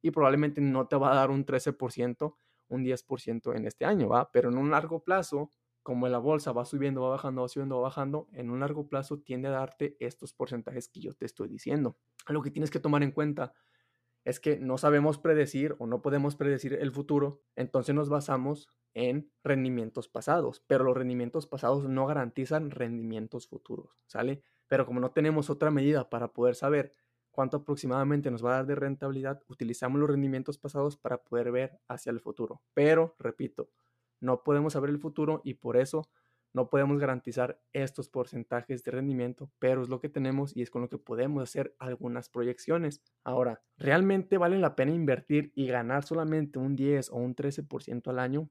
y 0.01 0.11
probablemente 0.11 0.61
no 0.61 0.87
te 0.87 0.95
va 0.95 1.11
a 1.11 1.15
dar 1.15 1.31
un 1.31 1.43
13%, 1.43 2.37
un 2.69 2.83
10% 2.83 3.55
en 3.55 3.65
este 3.65 3.85
año, 3.85 4.07
¿va? 4.07 4.31
Pero 4.31 4.49
en 4.49 4.57
un 4.57 4.69
largo 4.69 5.03
plazo, 5.03 5.51
como 5.81 6.07
la 6.07 6.19
bolsa 6.19 6.51
va 6.51 6.65
subiendo, 6.65 7.01
va 7.01 7.09
bajando, 7.09 7.41
va 7.41 7.47
subiendo, 7.47 7.77
va 7.77 7.83
bajando, 7.83 8.29
en 8.33 8.51
un 8.51 8.59
largo 8.59 8.87
plazo 8.87 9.21
tiende 9.21 9.47
a 9.47 9.51
darte 9.51 9.97
estos 9.99 10.33
porcentajes 10.33 10.87
que 10.87 11.01
yo 11.01 11.13
te 11.13 11.25
estoy 11.25 11.49
diciendo. 11.49 11.97
Lo 12.27 12.43
que 12.43 12.51
tienes 12.51 12.69
que 12.69 12.79
tomar 12.79 13.01
en 13.01 13.11
cuenta 13.11 13.53
es 14.23 14.39
que 14.39 14.59
no 14.59 14.77
sabemos 14.77 15.17
predecir 15.17 15.75
o 15.79 15.87
no 15.87 16.03
podemos 16.03 16.35
predecir 16.35 16.75
el 16.75 16.91
futuro, 16.91 17.41
entonces 17.55 17.95
nos 17.95 18.07
basamos 18.07 18.67
en 18.93 19.31
rendimientos 19.43 20.07
pasados, 20.09 20.63
pero 20.67 20.83
los 20.83 20.97
rendimientos 20.97 21.47
pasados 21.47 21.87
no 21.87 22.05
garantizan 22.05 22.71
rendimientos 22.71 23.47
futuros, 23.47 23.97
¿sale? 24.05 24.43
Pero 24.67 24.85
como 24.85 24.99
no 24.99 25.11
tenemos 25.11 25.49
otra 25.49 25.71
medida 25.71 26.09
para 26.09 26.29
poder 26.33 26.55
saber 26.55 26.93
cuánto 27.31 27.57
aproximadamente 27.57 28.31
nos 28.31 28.43
va 28.43 28.51
a 28.51 28.55
dar 28.57 28.65
de 28.65 28.75
rentabilidad, 28.75 29.41
utilizamos 29.47 29.99
los 29.99 30.09
rendimientos 30.09 30.57
pasados 30.57 30.97
para 30.97 31.23
poder 31.23 31.51
ver 31.51 31.79
hacia 31.87 32.11
el 32.11 32.19
futuro. 32.19 32.61
Pero, 32.73 33.15
repito, 33.19 33.69
no 34.19 34.43
podemos 34.43 34.73
saber 34.73 34.89
el 34.89 34.99
futuro 34.99 35.41
y 35.43 35.55
por 35.55 35.77
eso 35.77 36.09
no 36.53 36.69
podemos 36.69 36.99
garantizar 36.99 37.61
estos 37.71 38.09
porcentajes 38.09 38.83
de 38.83 38.91
rendimiento, 38.91 39.49
pero 39.57 39.81
es 39.81 39.89
lo 39.89 40.01
que 40.01 40.09
tenemos 40.09 40.55
y 40.55 40.61
es 40.61 40.69
con 40.69 40.81
lo 40.81 40.89
que 40.89 40.97
podemos 40.97 41.41
hacer 41.43 41.75
algunas 41.79 42.29
proyecciones. 42.29 43.01
Ahora, 43.23 43.61
¿realmente 43.77 44.37
vale 44.37 44.59
la 44.59 44.75
pena 44.75 44.91
invertir 44.91 45.53
y 45.55 45.67
ganar 45.67 46.03
solamente 46.03 46.59
un 46.59 46.75
10 46.75 47.09
o 47.11 47.15
un 47.17 47.35
13% 47.35 48.09
al 48.09 48.19
año? 48.19 48.49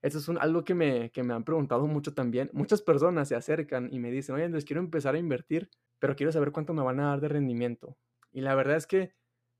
Eso 0.00 0.18
es 0.18 0.28
algo 0.28 0.64
que 0.64 0.74
me, 0.74 1.10
han 1.14 1.44
preguntado 1.44 1.86
mucho 1.86 2.14
también. 2.14 2.50
Muchas 2.52 2.82
personas 2.82 3.28
se 3.28 3.34
acercan 3.34 3.88
y 3.92 3.98
me 3.98 4.10
dicen, 4.10 4.34
oye, 4.34 4.44
Andrés, 4.44 4.64
quiero 4.64 4.80
empezar 4.80 5.14
a 5.14 5.18
invertir, 5.18 5.70
pero 5.98 6.14
quiero 6.14 6.30
saber 6.30 6.52
cuánto 6.52 6.72
me 6.72 6.82
van 6.82 7.00
a 7.00 7.08
dar 7.08 7.20
de 7.20 7.28
rendimiento. 7.28 7.96
Y 8.30 8.42
la 8.42 8.54
verdad 8.54 8.76
es 8.76 8.86
que 8.86 9.14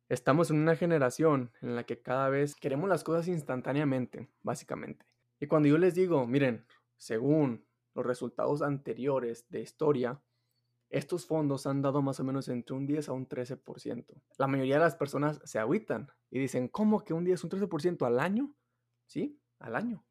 estamos 0.09 0.51
en 0.51 0.59
una 0.59 0.77
generación 0.77 1.51
en 1.61 1.75
la 1.75 1.85
que 1.85 2.01
cada 2.01 2.29
vez 2.29 2.55
queremos 2.55 2.89
las 2.89 3.03
cosas 3.03 3.27
instantáneamente, 3.27 4.29
básicamente. 4.43 5.07
Y 5.41 5.47
cuando 5.47 5.69
yo 5.69 5.79
les 5.79 5.95
digo, 5.95 6.27
miren, 6.27 6.65
según 6.97 7.67
los 7.95 8.07
resultados 8.07 8.63
anteriores 8.63 9.47
de 9.49 9.61
historia, 9.61 10.21
estos 10.91 11.27
fondos 11.27 11.67
han 11.67 11.83
dado 11.83 12.01
más 12.01 12.19
o 12.21 12.25
menos 12.25 12.49
entre 12.49 12.75
un 12.75 12.87
10 12.87 13.09
a 13.09 13.13
un 13.13 13.29
13%. 13.29 14.23
La 14.39 14.47
mayoría 14.47 14.77
de 14.77 14.81
las 14.81 14.95
personas 14.95 15.41
se 15.45 15.59
agüitan 15.59 16.09
y 16.31 16.39
dicen, 16.39 16.69
¿cómo 16.69 17.05
que 17.05 17.13
un 17.13 17.25
10, 17.25 17.45
un 17.45 17.51
13% 17.51 18.07
al 18.07 18.21
año? 18.21 18.55
Sí, 19.07 19.39
al 19.59 19.77
año. 19.77 20.05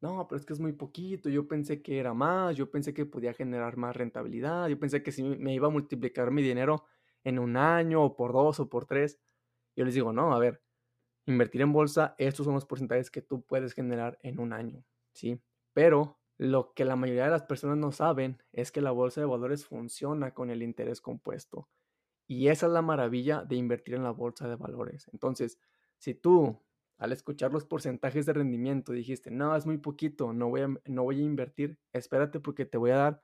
No, 0.00 0.28
pero 0.28 0.38
es 0.38 0.46
que 0.46 0.52
es 0.52 0.60
muy 0.60 0.72
poquito, 0.72 1.28
yo 1.28 1.48
pensé 1.48 1.82
que 1.82 1.98
era 1.98 2.14
más, 2.14 2.56
yo 2.56 2.70
pensé 2.70 2.94
que 2.94 3.04
podía 3.04 3.34
generar 3.34 3.76
más 3.76 3.96
rentabilidad, 3.96 4.68
yo 4.68 4.78
pensé 4.78 5.02
que 5.02 5.10
si 5.10 5.24
me 5.24 5.52
iba 5.54 5.66
a 5.66 5.70
multiplicar 5.70 6.30
mi 6.30 6.40
dinero 6.40 6.84
en 7.24 7.38
un 7.40 7.56
año 7.56 8.04
o 8.04 8.14
por 8.16 8.32
dos 8.32 8.60
o 8.60 8.68
por 8.68 8.86
tres. 8.86 9.18
Yo 9.76 9.84
les 9.84 9.94
digo, 9.94 10.12
no, 10.12 10.32
a 10.32 10.38
ver, 10.38 10.62
invertir 11.26 11.62
en 11.62 11.72
bolsa, 11.72 12.14
estos 12.18 12.46
son 12.46 12.54
los 12.54 12.66
porcentajes 12.66 13.10
que 13.10 13.22
tú 13.22 13.42
puedes 13.42 13.74
generar 13.74 14.18
en 14.22 14.40
un 14.40 14.52
año, 14.52 14.84
¿sí? 15.12 15.40
Pero 15.72 16.18
lo 16.38 16.72
que 16.74 16.84
la 16.84 16.96
mayoría 16.96 17.24
de 17.24 17.30
las 17.30 17.42
personas 17.42 17.76
no 17.78 17.92
saben 17.92 18.42
es 18.52 18.72
que 18.72 18.80
la 18.80 18.92
bolsa 18.92 19.20
de 19.20 19.26
valores 19.26 19.66
funciona 19.66 20.32
con 20.32 20.50
el 20.50 20.62
interés 20.62 21.00
compuesto. 21.00 21.68
Y 22.28 22.48
esa 22.48 22.66
es 22.66 22.72
la 22.72 22.82
maravilla 22.82 23.44
de 23.44 23.56
invertir 23.56 23.96
en 23.96 24.04
la 24.04 24.12
bolsa 24.12 24.48
de 24.48 24.56
valores. 24.56 25.08
Entonces, 25.12 25.58
si 25.98 26.14
tú 26.14 26.60
al 26.98 27.12
escuchar 27.12 27.52
los 27.52 27.64
porcentajes 27.64 28.26
de 28.26 28.32
rendimiento 28.32 28.92
dijiste, 28.92 29.30
no, 29.30 29.54
es 29.56 29.66
muy 29.66 29.78
poquito, 29.78 30.32
no 30.32 30.48
voy 30.48 30.62
a, 30.62 30.68
no 30.84 31.04
voy 31.04 31.20
a 31.20 31.24
invertir, 31.24 31.78
espérate 31.92 32.40
porque 32.40 32.66
te 32.66 32.76
voy 32.76 32.90
a 32.90 32.96
dar 32.96 33.22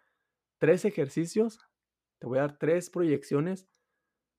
tres 0.58 0.84
ejercicios, 0.84 1.58
te 2.20 2.26
voy 2.26 2.38
a 2.38 2.42
dar 2.42 2.56
tres 2.56 2.88
proyecciones 2.88 3.68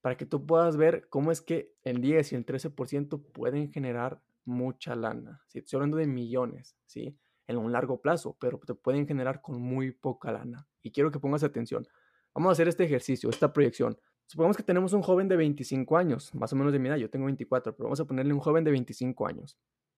para 0.01 0.15
que 0.17 0.25
tú 0.25 0.45
puedas 0.45 0.77
ver 0.77 1.07
cómo 1.09 1.31
es 1.31 1.41
que 1.41 1.73
el 1.83 1.99
10 1.99 2.31
y 2.31 2.35
el 2.35 2.45
13% 2.45 3.31
pueden 3.31 3.71
generar 3.71 4.21
mucha 4.45 4.95
lana. 4.95 5.41
¿sí? 5.47 5.59
Estoy 5.59 5.77
hablando 5.77 5.97
de 5.97 6.07
millones, 6.07 6.77
¿sí? 6.85 7.17
En 7.47 7.57
un 7.57 7.71
largo 7.71 8.01
plazo, 8.01 8.37
pero 8.39 8.59
te 8.59 8.75
pueden 8.75 9.07
generar 9.07 9.41
con 9.41 9.59
muy 9.59 9.91
poca 9.91 10.31
lana. 10.31 10.67
Y 10.81 10.91
quiero 10.91 11.11
que 11.11 11.19
pongas 11.19 11.43
atención. 11.43 11.87
Vamos 12.33 12.49
a 12.49 12.51
hacer 12.53 12.67
este 12.67 12.83
ejercicio, 12.83 13.29
esta 13.29 13.51
proyección. 13.51 13.97
Supongamos 14.27 14.57
que 14.57 14.63
tenemos 14.63 14.93
un 14.93 15.01
joven 15.01 15.27
de 15.27 15.35
25 15.35 15.97
años, 15.97 16.33
más 16.33 16.51
o 16.51 16.55
menos 16.55 16.73
de 16.73 16.79
mi 16.79 16.89
edad, 16.89 16.97
yo 16.97 17.09
tengo 17.09 17.25
24, 17.25 17.75
pero 17.75 17.85
vamos 17.85 17.99
a 17.99 18.05
ponerle 18.05 18.33
un 18.33 18.39
joven 18.39 18.63
de 18.63 18.71
25 18.71 19.27
años 19.27 19.57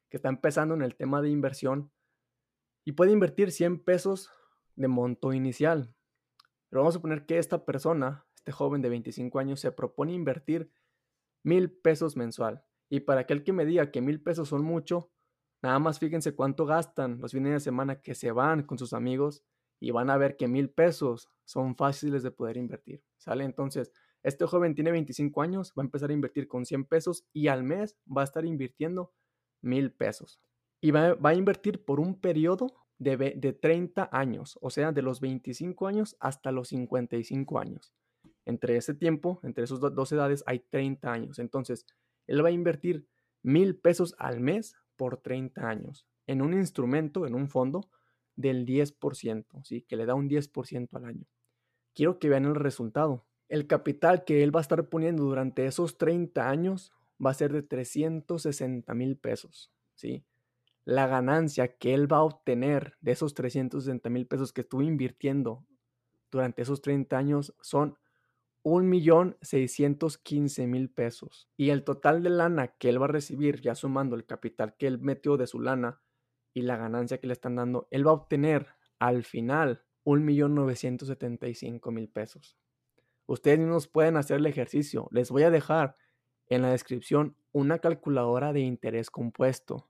que 0.10 0.18
está 0.18 0.30
empezando 0.30 0.74
en 0.74 0.82
el 0.82 0.96
tema 0.96 1.22
de 1.22 1.30
inversión 1.30 1.92
y 2.86 2.94
puede 2.94 3.12
invertir 3.12 3.52
100 3.52 3.84
pesos 3.84 4.30
de 4.76 4.88
monto 4.88 5.34
inicial. 5.34 5.94
Pero 6.70 6.82
vamos 6.82 6.96
a 6.96 7.02
poner 7.02 7.26
que 7.26 7.38
esta 7.38 7.66
persona, 7.66 8.26
este 8.36 8.52
joven 8.52 8.82
de 8.82 8.90
25 8.90 9.40
años, 9.40 9.60
se 9.60 9.72
propone 9.72 10.14
invertir 10.14 10.72
mil 11.44 11.72
pesos 11.72 12.16
mensual. 12.16 12.64
Y 12.90 13.02
para 13.02 13.22
aquel 13.22 13.44
que 13.44 13.54
me 13.54 13.66
diga 13.66 13.92
que 13.92 14.02
mil 14.02 14.22
pesos 14.22 14.50
son 14.50 14.64
mucho, 14.64 15.12
nada 15.62 15.80
más 15.80 16.00
fíjense 16.00 16.36
cuánto 16.36 16.66
gastan 16.66 17.20
los 17.20 17.32
fines 17.32 17.54
de 17.54 17.60
semana 17.60 18.02
que 18.02 18.16
se 18.16 18.32
van 18.32 18.64
con 18.64 18.78
sus 18.78 18.94
amigos 18.94 19.44
y 19.80 19.92
van 19.92 20.10
a 20.10 20.18
ver 20.18 20.38
que 20.38 20.48
mil 20.48 20.70
pesos 20.70 21.30
son 21.46 21.76
fáciles 21.76 22.24
de 22.24 22.32
poder 22.32 22.58
invertir. 22.58 23.04
¿Sale? 23.18 23.44
Entonces, 23.44 23.92
este 24.28 24.46
joven 24.46 24.76
tiene 24.76 24.92
25 24.92 25.42
años, 25.42 25.74
va 25.78 25.84
a 25.84 25.86
empezar 25.86 26.10
a 26.10 26.14
invertir 26.14 26.48
con 26.48 26.66
100 26.66 26.86
pesos 26.86 27.26
y 27.34 27.48
al 27.48 27.64
mes 27.64 27.98
va 28.06 28.22
a 28.22 28.26
estar 28.26 28.46
invirtiendo 28.46 29.14
mil 29.62 29.92
pesos. 29.92 30.42
Y 30.82 30.92
va, 30.92 31.18
a 31.22 31.34
invertir 31.34 31.84
por 31.86 32.00
un 32.00 32.20
periodo 32.20 32.76
de, 33.00 33.16
de 33.18 33.54
30 33.54 34.10
años, 34.12 34.58
o 34.62 34.70
sea, 34.70 34.92
de 34.92 35.02
los 35.02 35.22
25 35.22 35.88
años 35.88 36.18
hasta 36.20 36.52
los 36.52 36.68
55 36.70 37.60
años. 37.60 37.94
Entre 38.46 38.78
ese 38.78 38.94
tiempo, 38.94 39.40
entre 39.44 39.64
esos 39.64 39.80
dos 39.80 40.12
edades, 40.12 40.44
hay 40.46 40.60
30 40.60 41.12
años. 41.12 41.40
Entonces, 41.40 41.86
él 42.28 42.44
va 42.44 42.50
a 42.50 42.52
invertir 42.52 43.08
mil 43.42 43.76
pesos 43.78 44.16
al 44.20 44.40
mes 44.40 44.76
por 44.96 45.18
30 45.18 45.68
años 45.68 46.08
en 46.28 46.42
un 46.42 46.54
instrumento, 46.54 47.26
en 47.26 47.34
un 47.34 47.50
fondo 47.50 47.90
del 48.36 48.66
10%, 48.66 49.64
¿sí? 49.64 49.82
que 49.84 49.96
le 49.96 50.06
da 50.06 50.16
un 50.16 50.30
10% 50.30 50.90
al 50.94 51.06
año. 51.06 51.26
Quiero 51.94 52.20
que 52.20 52.30
vean 52.30 52.46
el 52.46 52.56
resultado 52.56 53.27
el 53.50 53.68
capital 53.68 54.24
que 54.24 54.44
él 54.44 54.56
va 54.56 54.60
a 54.60 54.62
estar 54.62 54.90
poniendo 54.90 55.24
durante 55.24 55.66
esos 55.66 55.98
30 55.98 56.50
años 56.50 56.94
va 57.24 57.32
a 57.32 57.36
ser 57.36 57.54
de 57.54 57.64
360 57.64 58.94
mil 58.94 59.18
pesos, 59.18 59.72
¿sí? 59.96 60.26
La 60.86 61.08
ganancia 61.08 61.78
que 61.78 61.94
él 61.94 62.12
va 62.12 62.18
a 62.18 62.24
obtener 62.24 62.96
de 63.02 63.12
esos 63.12 63.34
360 63.34 64.10
mil 64.10 64.28
pesos 64.28 64.54
que 64.54 64.62
estuvo 64.62 64.82
invirtiendo 64.82 65.66
durante 66.32 66.62
esos 66.62 66.82
30 66.82 67.18
años 67.18 67.54
son 67.62 67.98
1.615.000 68.64 70.94
pesos. 70.94 71.50
Y 71.56 71.70
el 71.70 71.86
total 71.86 72.22
de 72.22 72.30
lana 72.30 72.76
que 72.78 72.90
él 72.90 73.02
va 73.02 73.06
a 73.06 73.10
recibir, 73.10 73.62
ya 73.62 73.76
sumando 73.76 74.14
el 74.16 74.26
capital 74.26 74.76
que 74.78 74.88
él 74.88 75.00
metió 75.00 75.38
de 75.38 75.48
su 75.48 75.62
lana 75.62 76.02
y 76.54 76.64
la 76.64 76.76
ganancia 76.76 77.20
que 77.20 77.28
le 77.28 77.34
están 77.34 77.56
dando, 77.56 77.88
él 77.92 78.06
va 78.06 78.12
a 78.12 78.16
obtener 78.16 78.68
al 79.00 79.24
final 79.24 79.86
1.975.000 80.04 82.12
pesos. 82.12 82.58
Ustedes 83.28 83.60
mismos 83.60 83.88
pueden 83.88 84.18
hacer 84.18 84.38
el 84.38 84.46
ejercicio. 84.46 85.08
Les 85.12 85.30
voy 85.30 85.44
a 85.44 85.52
dejar 85.52 85.96
en 86.48 86.62
la 86.62 86.72
descripción 86.72 87.36
una 87.52 87.80
calculadora 87.80 88.54
de 88.54 88.62
interés 88.62 89.12
compuesto. 89.12 89.90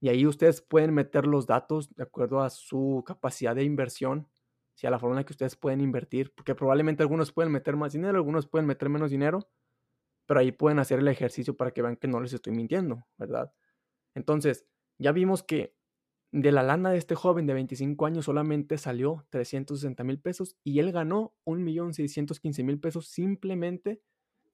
Y 0.00 0.08
ahí 0.08 0.26
ustedes 0.26 0.60
pueden 0.60 0.92
meter 0.92 1.26
los 1.26 1.46
datos 1.46 1.94
de 1.94 2.02
acuerdo 2.02 2.42
a 2.42 2.50
su 2.50 3.04
capacidad 3.06 3.54
de 3.54 3.62
inversión, 3.62 4.28
si 4.74 4.86
a 4.86 4.90
la 4.90 4.98
forma 4.98 5.14
en 5.14 5.18
la 5.18 5.24
que 5.24 5.32
ustedes 5.32 5.54
pueden 5.54 5.80
invertir, 5.80 6.34
porque 6.34 6.56
probablemente 6.56 7.04
algunos 7.04 7.32
pueden 7.32 7.52
meter 7.52 7.76
más 7.76 7.92
dinero, 7.92 8.16
algunos 8.16 8.48
pueden 8.48 8.66
meter 8.66 8.88
menos 8.88 9.12
dinero, 9.12 9.48
pero 10.26 10.40
ahí 10.40 10.50
pueden 10.50 10.80
hacer 10.80 10.98
el 10.98 11.08
ejercicio 11.08 11.56
para 11.56 11.70
que 11.70 11.82
vean 11.82 11.96
que 11.96 12.08
no 12.08 12.20
les 12.20 12.32
estoy 12.32 12.52
mintiendo, 12.52 13.04
¿verdad? 13.16 13.52
Entonces, 14.14 14.66
ya 14.98 15.12
vimos 15.12 15.44
que 15.44 15.76
de 16.32 16.50
la 16.50 16.62
lana 16.62 16.90
de 16.90 16.96
este 16.96 17.14
joven 17.14 17.46
de 17.46 17.52
25 17.52 18.06
años 18.06 18.24
solamente 18.24 18.78
salió 18.78 19.26
360 19.28 20.02
mil 20.02 20.18
pesos 20.18 20.56
y 20.64 20.78
él 20.78 20.90
ganó 20.90 21.34
1.615.000 21.44 22.80
pesos 22.80 23.06
simplemente 23.06 24.00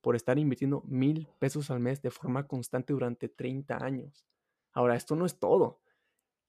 por 0.01 0.17
estar 0.17 0.39
invirtiendo 0.39 0.83
mil 0.87 1.29
pesos 1.39 1.71
al 1.71 1.79
mes 1.79 2.03
de 2.03 2.11
forma 2.11 2.49
constante 2.49 2.93
durante 2.93 3.29
30 3.29 3.85
años. 3.85 4.27
Ahora, 4.73 4.97
esto 4.97 5.15
no 5.15 5.25
es 5.25 5.39
todo. 5.39 5.81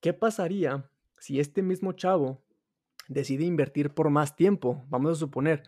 ¿Qué 0.01 0.13
pasaría 0.13 0.89
si 1.19 1.39
este 1.39 1.61
mismo 1.61 1.93
chavo 1.93 2.43
decide 3.07 3.43
invertir 3.45 3.93
por 3.93 4.09
más 4.09 4.35
tiempo? 4.35 4.83
Vamos 4.89 5.11
a 5.11 5.15
suponer 5.15 5.63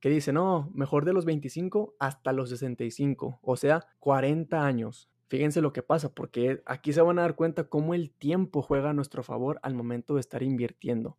que 0.00 0.08
dice, 0.08 0.32
no, 0.32 0.70
mejor 0.74 1.04
de 1.04 1.12
los 1.12 1.26
25 1.26 1.96
hasta 2.00 2.32
los 2.32 2.48
65, 2.48 3.40
o 3.42 3.56
sea, 3.56 3.86
40 4.00 4.64
años. 4.64 5.11
Fíjense 5.32 5.62
lo 5.62 5.72
que 5.72 5.82
pasa, 5.82 6.12
porque 6.14 6.62
aquí 6.66 6.92
se 6.92 7.00
van 7.00 7.18
a 7.18 7.22
dar 7.22 7.36
cuenta 7.36 7.64
cómo 7.64 7.94
el 7.94 8.10
tiempo 8.10 8.60
juega 8.60 8.90
a 8.90 8.92
nuestro 8.92 9.22
favor 9.22 9.58
al 9.62 9.72
momento 9.72 10.12
de 10.12 10.20
estar 10.20 10.42
invirtiendo. 10.42 11.16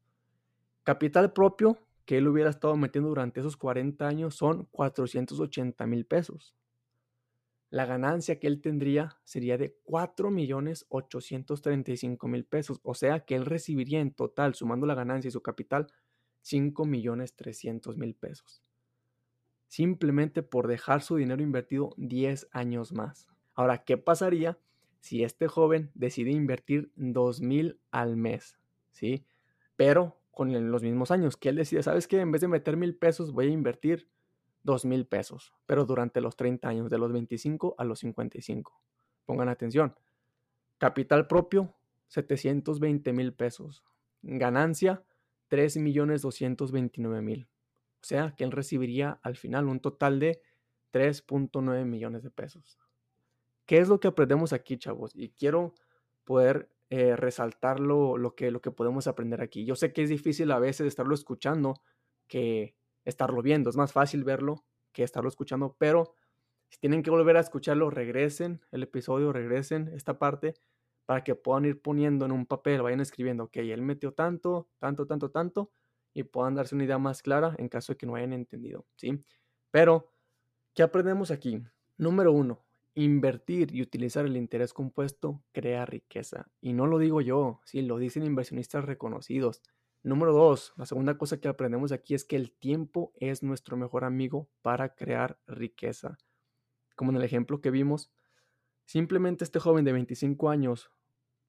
Capital 0.84 1.34
propio 1.34 1.80
que 2.06 2.20
él 2.20 2.28
hubiera 2.28 2.52
estado 2.52 2.78
metiendo 2.78 3.10
durante 3.10 3.40
esos 3.40 3.58
40 3.58 4.08
años 4.08 4.36
son 4.36 4.66
480 4.66 5.88
mil 5.88 6.06
pesos. 6.06 6.54
La 7.72 7.88
ganancia 7.88 8.40
que 8.40 8.46
él 8.46 8.62
tendría 8.62 9.18
sería 9.24 9.58
de 9.58 9.80
4 9.82 10.30
millones 10.30 10.86
835 10.90 12.28
mil 12.28 12.46
pesos, 12.46 12.82
o 12.84 12.94
sea 12.94 13.22
que 13.22 13.34
él 13.34 13.48
recibiría 13.48 14.00
en 14.00 14.14
total, 14.14 14.54
sumando 14.54 14.86
la 14.86 14.94
ganancia 14.94 15.30
y 15.30 15.32
su 15.32 15.42
capital, 15.42 15.88
5 16.42 16.86
millones 16.86 17.36
300 17.36 17.98
mil 17.98 18.14
pesos. 18.14 18.62
Simplemente 19.70 20.44
por 20.44 20.68
dejar 20.68 21.02
su 21.02 21.16
dinero 21.16 21.42
invertido 21.42 21.96
10 21.98 22.48
años 22.52 22.94
más. 22.94 23.33
Ahora, 23.54 23.84
¿qué 23.84 23.98
pasaría 23.98 24.58
si 25.00 25.24
este 25.24 25.48
joven 25.48 25.92
decide 25.94 26.32
invertir 26.32 26.92
2.000 26.96 27.78
al 27.92 28.18
mes? 28.18 28.58
¿Sí? 28.92 29.26
Pero 29.76 30.20
con 30.34 30.72
los 30.72 30.82
mismos 30.82 31.12
años, 31.12 31.38
que 31.38 31.50
él 31.50 31.58
decide, 31.58 31.84
¿sabes 31.84 32.08
qué? 32.08 32.20
En 32.20 32.32
vez 32.32 32.42
de 32.42 32.48
meter 32.48 32.76
mil 32.76 32.96
pesos, 32.96 33.32
voy 33.32 33.48
a 33.48 33.52
invertir 33.52 34.10
2.000 34.66 35.08
pesos, 35.08 35.54
pero 35.68 35.86
durante 35.86 36.22
los 36.22 36.36
30 36.36 36.68
años, 36.68 36.90
de 36.90 36.98
los 36.98 37.12
25 37.12 37.76
a 37.78 37.84
los 37.84 38.00
55. 38.00 38.82
Pongan 39.26 39.50
atención. 39.50 39.94
Capital 40.80 41.28
propio, 41.28 41.76
720 42.08 43.14
mil 43.14 43.34
pesos. 43.34 43.84
Ganancia, 44.24 45.04
3.229.000. 45.50 47.46
O 47.46 47.50
sea 48.02 48.34
que 48.36 48.44
él 48.44 48.52
recibiría 48.52 49.20
al 49.22 49.36
final 49.36 49.68
un 49.68 49.80
total 49.80 50.20
de 50.20 50.42
3.9 50.92 51.86
millones 51.86 52.24
de 52.24 52.32
pesos. 52.32 52.80
¿Qué 53.66 53.80
es 53.80 53.88
lo 53.88 54.00
que 54.00 54.08
aprendemos 54.08 54.54
aquí, 54.54 54.78
chavos? 54.78 55.12
Y 55.16 55.30
quiero 55.30 55.74
poder 56.24 56.70
eh, 56.90 57.16
resaltar 57.16 57.80
lo, 57.80 58.36
que, 58.36 58.52
lo 58.52 58.62
que 58.62 58.72
podemos 58.72 59.08
aprender 59.08 59.42
aquí. 59.42 59.66
Yo 59.66 59.76
sé 59.76 59.94
que 59.94 60.04
es 60.04 60.10
difícil 60.10 60.52
a 60.52 60.60
veces 60.60 60.88
estarlo 60.88 61.16
escuchando 61.16 61.82
que 62.28 62.76
estarlo 63.06 63.42
viendo. 63.42 63.70
Es 63.70 63.76
más 63.76 63.94
fácil 63.94 64.24
verlo 64.24 64.64
que 64.92 65.04
estarlo 65.04 65.30
escuchando, 65.30 65.76
pero 65.78 66.16
si 66.70 66.80
tienen 66.80 67.04
que 67.04 67.10
volver 67.10 67.38
a 67.38 67.40
escucharlo, 67.40 67.90
regresen 67.90 68.62
el 68.72 68.84
episodio, 68.84 69.32
regresen 69.32 69.90
esta 69.90 70.18
parte 70.18 70.56
para 71.06 71.24
que 71.24 71.36
puedan 71.36 71.66
ir 71.66 71.82
poniendo 71.82 72.26
en 72.26 72.32
un 72.32 72.46
papel, 72.46 72.82
vayan 72.82 73.02
escribiendo, 73.02 73.46
ok, 73.46 73.58
él 73.58 73.82
metió 73.82 74.14
tanto, 74.14 74.70
tanto, 74.80 75.06
tanto, 75.06 75.30
tanto, 75.32 75.72
y 76.14 76.24
puedan 76.24 76.56
darse 76.56 76.76
una 76.76 76.86
idea 76.86 76.98
más 76.98 77.22
clara 77.22 77.56
en 77.58 77.70
caso 77.70 77.94
de 77.94 77.98
que 77.98 78.06
no 78.06 78.16
hayan 78.16 78.34
entendido, 78.34 78.86
¿sí? 78.96 79.24
Pero, 79.72 80.12
¿qué 80.74 80.84
aprendemos 80.84 81.32
aquí? 81.32 81.62
Número 81.98 82.32
uno, 82.32 82.64
invertir 82.96 83.74
y 83.74 83.82
utilizar 83.82 84.26
el 84.26 84.38
interés 84.38 84.74
compuesto 84.74 85.44
crea 85.52 85.86
riqueza. 85.86 86.52
Y 86.62 86.74
no 86.74 86.88
lo 86.88 87.00
digo 87.00 87.22
yo, 87.22 87.62
sí, 87.66 87.82
lo 87.82 87.98
dicen 87.98 88.24
inversionistas 88.24 88.86
reconocidos. 88.86 89.62
Número 90.04 90.34
dos, 90.34 90.74
la 90.78 90.86
segunda 90.86 91.18
cosa 91.18 91.40
que 91.40 91.48
aprendemos 91.48 91.92
aquí 91.92 92.14
es 92.14 92.26
que 92.26 92.36
el 92.36 92.52
tiempo 92.52 93.14
es 93.16 93.42
nuestro 93.42 93.78
mejor 93.78 94.04
amigo 94.04 94.50
para 94.62 94.96
crear 94.96 95.40
riqueza. 95.48 96.18
Como 96.96 97.12
en 97.12 97.18
el 97.18 97.24
ejemplo 97.24 97.62
que 97.62 97.72
vimos, 97.72 98.12
Simplemente 98.86 99.44
este 99.44 99.60
joven 99.60 99.86
de 99.86 99.94
25 99.94 100.50
años, 100.50 100.92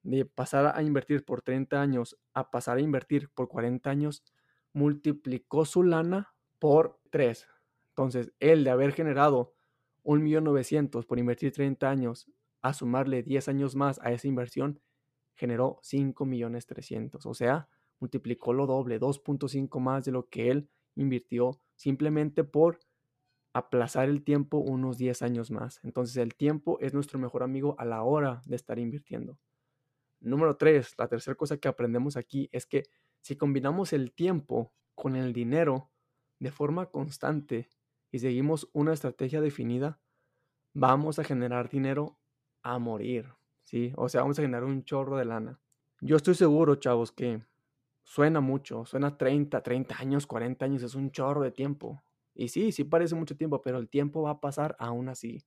de 0.03 0.25
pasar 0.25 0.77
a 0.77 0.83
invertir 0.83 1.25
por 1.25 1.41
30 1.41 1.81
años 1.81 2.17
a 2.33 2.51
pasar 2.51 2.77
a 2.77 2.81
invertir 2.81 3.29
por 3.29 3.47
40 3.47 3.89
años, 3.89 4.23
multiplicó 4.71 5.65
su 5.65 5.83
lana 5.83 6.33
por 6.59 6.99
3. 7.09 7.47
Entonces, 7.89 8.31
él 8.39 8.63
de 8.63 8.69
haber 8.69 8.93
generado 8.93 9.54
1.900.000 10.05 11.05
por 11.05 11.19
invertir 11.19 11.51
30 11.51 11.89
años, 11.89 12.27
a 12.61 12.73
sumarle 12.73 13.23
10 13.23 13.47
años 13.49 13.75
más 13.75 13.99
a 14.01 14.11
esa 14.11 14.27
inversión, 14.27 14.81
generó 15.35 15.79
5.300.000. 15.83 17.25
O 17.25 17.33
sea, 17.33 17.67
multiplicó 17.99 18.53
lo 18.53 18.65
doble, 18.65 18.99
2.5 18.99 19.79
más 19.79 20.05
de 20.05 20.11
lo 20.11 20.29
que 20.29 20.49
él 20.49 20.69
invirtió 20.95 21.59
simplemente 21.75 22.43
por 22.43 22.79
aplazar 23.53 24.09
el 24.09 24.23
tiempo 24.23 24.57
unos 24.57 24.97
10 24.97 25.21
años 25.21 25.51
más. 25.51 25.79
Entonces 25.83 26.17
el 26.17 26.35
tiempo 26.35 26.77
es 26.81 26.93
nuestro 26.93 27.19
mejor 27.19 27.43
amigo 27.43 27.75
a 27.77 27.85
la 27.85 28.03
hora 28.03 28.41
de 28.45 28.55
estar 28.55 28.79
invirtiendo. 28.79 29.37
Número 30.19 30.57
3, 30.57 30.95
la 30.97 31.07
tercera 31.07 31.35
cosa 31.35 31.57
que 31.57 31.67
aprendemos 31.67 32.17
aquí 32.17 32.49
es 32.51 32.65
que 32.65 32.83
si 33.21 33.35
combinamos 33.35 33.93
el 33.93 34.13
tiempo 34.13 34.73
con 34.93 35.15
el 35.15 35.33
dinero 35.33 35.91
de 36.39 36.51
forma 36.51 36.87
constante 36.87 37.69
y 38.15 38.19
seguimos 38.19 38.69
una 38.71 38.93
estrategia 38.93 39.41
definida, 39.41 39.99
vamos 40.73 41.19
a 41.19 41.25
generar 41.25 41.67
dinero 41.67 42.17
a 42.63 42.79
morir, 42.79 43.33
¿sí? 43.65 43.91
O 43.97 44.07
sea, 44.07 44.21
vamos 44.21 44.39
a 44.39 44.41
generar 44.41 44.63
un 44.63 44.85
chorro 44.85 45.17
de 45.17 45.25
lana. 45.25 45.59
Yo 45.99 46.15
estoy 46.15 46.33
seguro, 46.35 46.75
chavos, 46.75 47.11
que 47.11 47.43
suena 48.03 48.39
mucho, 48.39 48.85
suena 48.85 49.17
30, 49.17 49.61
30 49.63 49.97
años, 49.99 50.27
40 50.27 50.63
años, 50.63 50.81
es 50.83 50.95
un 50.95 51.11
chorro 51.11 51.41
de 51.41 51.51
tiempo. 51.51 52.05
Y 52.33 52.47
sí, 52.47 52.71
sí 52.71 52.85
parece 52.85 53.15
mucho 53.15 53.35
tiempo, 53.35 53.61
pero 53.61 53.79
el 53.79 53.89
tiempo 53.89 54.21
va 54.21 54.31
a 54.31 54.39
pasar 54.39 54.77
aún 54.79 55.09
así. 55.09 55.45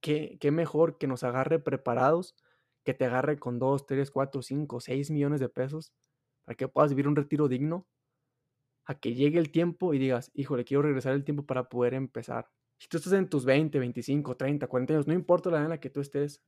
¿Qué, 0.00 0.38
qué 0.40 0.52
mejor 0.52 0.98
que 0.98 1.08
nos 1.08 1.24
agarre 1.24 1.58
preparados, 1.58 2.36
que 2.84 2.94
te 2.94 3.06
agarre 3.06 3.40
con 3.40 3.58
2, 3.58 3.84
3, 3.84 4.12
4, 4.12 4.42
5, 4.42 4.78
6 4.78 5.10
millones 5.10 5.40
de 5.40 5.48
pesos 5.48 5.92
para 6.44 6.54
que 6.56 6.68
puedas 6.68 6.90
vivir 6.92 7.08
un 7.08 7.16
retiro 7.16 7.48
digno? 7.48 7.88
A 8.86 8.94
que 8.98 9.14
llegue 9.14 9.38
el 9.38 9.50
tiempo 9.50 9.94
y 9.94 9.98
digas, 9.98 10.30
híjole, 10.34 10.64
quiero 10.64 10.82
regresar 10.82 11.12
el 11.14 11.24
tiempo 11.24 11.44
para 11.44 11.68
poder 11.68 11.94
empezar. 11.94 12.48
Si 12.78 12.88
tú 12.88 12.98
estás 12.98 13.12
en 13.14 13.28
tus 13.28 13.44
20, 13.44 13.78
25, 13.78 14.36
30, 14.36 14.66
40 14.66 14.94
años, 14.94 15.06
no 15.06 15.14
importa 15.14 15.50
la 15.50 15.56
edad 15.56 15.66
en 15.66 15.70
la 15.70 15.80
que 15.80 15.90
tú 15.90 16.00
estés, 16.00 16.42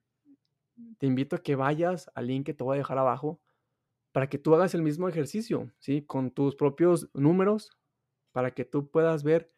te 0.99 1.07
invito 1.07 1.37
a 1.37 1.43
que 1.43 1.57
vayas 1.57 2.11
al 2.15 2.29
link 2.29 2.47
que 2.47 2.55
te 2.55 2.65
voy 2.65 2.77
a 2.77 2.79
dejar 2.79 2.99
abajo 2.99 3.41
para 4.13 4.29
que 4.29 4.39
tú 4.39 4.55
hagas 4.55 4.75
el 4.75 4.83
mismo 4.83 5.09
ejercicio, 5.09 5.73
¿sí? 5.79 6.03
Con 6.03 6.31
tus 6.31 6.57
propios 6.57 7.11
números, 7.15 7.71
para 8.33 8.53
que 8.53 8.65
tú 8.65 8.91
puedas 8.91 9.25
ver 9.25 9.53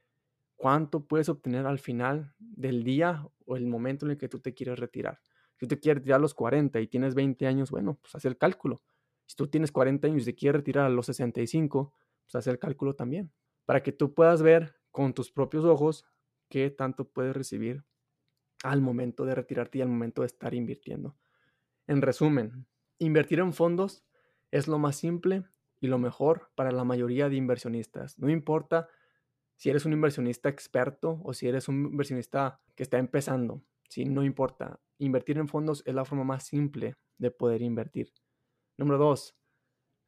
cuánto 0.56 1.06
puedes 1.06 1.28
obtener 1.28 1.66
al 1.66 1.78
final 1.78 2.34
del 2.38 2.84
día 2.84 3.26
o 3.46 3.56
el 3.56 3.66
momento 3.66 4.06
en 4.06 4.12
el 4.12 4.18
que 4.18 4.28
tú 4.28 4.40
te 4.40 4.54
quieres 4.54 4.78
retirar. 4.78 5.20
Si 5.54 5.60
tú 5.60 5.68
te 5.68 5.80
quieres 5.80 6.00
retirar 6.00 6.18
a 6.18 6.22
los 6.22 6.34
40 6.34 6.80
y 6.80 6.86
tienes 6.86 7.14
20 7.14 7.46
años, 7.46 7.70
bueno, 7.70 7.98
pues 8.00 8.14
haz 8.14 8.24
el 8.24 8.38
cálculo. 8.38 8.82
Si 9.26 9.36
tú 9.36 9.48
tienes 9.48 9.72
40 9.72 10.08
años 10.08 10.22
y 10.22 10.26
te 10.26 10.34
quieres 10.34 10.60
retirar 10.60 10.86
a 10.86 10.90
los 10.90 11.06
65, 11.06 11.94
pues 12.32 12.46
el 12.46 12.58
cálculo 12.58 12.94
también. 12.94 13.32
Para 13.64 13.82
que 13.82 13.92
tú 13.92 14.14
puedas 14.14 14.42
ver 14.42 14.76
con 14.90 15.14
tus 15.14 15.30
propios 15.30 15.64
ojos 15.64 16.04
qué 16.48 16.70
tanto 16.70 17.08
puedes 17.08 17.34
recibir 17.36 17.84
al 18.62 18.80
momento 18.80 19.24
de 19.24 19.34
retirarte 19.34 19.78
y 19.78 19.82
al 19.82 19.88
momento 19.88 20.22
de 20.22 20.26
estar 20.26 20.54
invirtiendo. 20.54 21.16
En 21.86 22.02
resumen, 22.02 22.66
invertir 22.98 23.40
en 23.40 23.52
fondos 23.52 24.04
es 24.50 24.68
lo 24.68 24.78
más 24.78 24.96
simple 24.96 25.44
y 25.80 25.86
lo 25.86 25.98
mejor 25.98 26.50
para 26.54 26.72
la 26.72 26.84
mayoría 26.84 27.28
de 27.28 27.36
inversionistas. 27.36 28.18
No 28.18 28.28
importa 28.28 28.88
si 29.56 29.70
eres 29.70 29.84
un 29.84 29.92
inversionista 29.92 30.48
experto 30.48 31.20
o 31.24 31.32
si 31.32 31.48
eres 31.48 31.68
un 31.68 31.86
inversionista 31.86 32.60
que 32.74 32.82
está 32.82 32.98
empezando, 32.98 33.62
¿sí? 33.88 34.04
no 34.04 34.24
importa. 34.24 34.80
Invertir 34.98 35.38
en 35.38 35.48
fondos 35.48 35.82
es 35.86 35.94
la 35.94 36.04
forma 36.04 36.24
más 36.24 36.44
simple 36.44 36.96
de 37.18 37.30
poder 37.30 37.62
invertir. 37.62 38.12
Número 38.76 38.98
dos, 38.98 39.36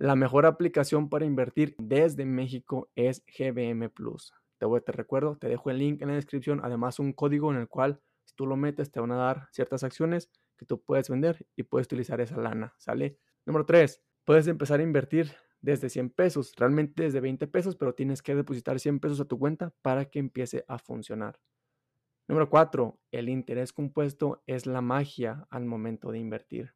la 0.03 0.17
mejor 0.17 0.47
aplicación 0.47 1.09
para 1.09 1.25
invertir 1.25 1.77
desde 1.79 2.27
México 2.27 2.91
es 2.97 3.25
GBM 3.39 3.89
Plus. 3.89 4.33
Te, 4.59 4.67
voy, 4.67 4.81
te 4.81 4.91
recuerdo, 4.91 5.37
te 5.37 5.47
dejo 5.47 5.71
el 5.71 5.79
link 5.79 6.03
en 6.03 6.09
la 6.09 6.15
descripción, 6.15 6.61
además 6.65 6.99
un 6.99 7.13
código 7.13 7.53
en 7.53 7.59
el 7.59 7.69
cual 7.69 8.01
si 8.25 8.35
tú 8.35 8.45
lo 8.47 8.57
metes 8.57 8.91
te 8.91 8.99
van 8.99 9.13
a 9.13 9.17
dar 9.17 9.47
ciertas 9.53 9.85
acciones 9.85 10.29
que 10.57 10.67
tú 10.67 10.83
puedes 10.83 11.09
vender 11.09 11.47
y 11.55 11.63
puedes 11.63 11.87
utilizar 11.87 12.21
esa 12.21 12.37
lana, 12.37 12.75
¿sale? 12.79 13.21
Número 13.47 13.65
tres, 13.65 14.03
puedes 14.25 14.49
empezar 14.49 14.81
a 14.81 14.83
invertir 14.83 15.37
desde 15.61 15.89
100 15.89 16.11
pesos, 16.11 16.53
realmente 16.57 17.05
desde 17.05 17.21
20 17.21 17.47
pesos, 17.47 17.77
pero 17.77 17.95
tienes 17.95 18.23
que 18.23 18.35
depositar 18.35 18.81
100 18.81 18.99
pesos 18.99 19.21
a 19.21 19.27
tu 19.27 19.39
cuenta 19.39 19.73
para 19.83 20.07
que 20.07 20.19
empiece 20.19 20.65
a 20.67 20.81
funcionar. 20.81 21.39
Número 22.27 22.51
4. 22.51 22.99
El 23.13 23.29
interés 23.29 23.73
compuesto 23.73 24.43
es 24.49 24.67
la 24.67 24.81
magia 24.81 25.47
al 25.49 25.65
momento 25.65 26.11
de 26.11 26.19
invertir. 26.19 26.75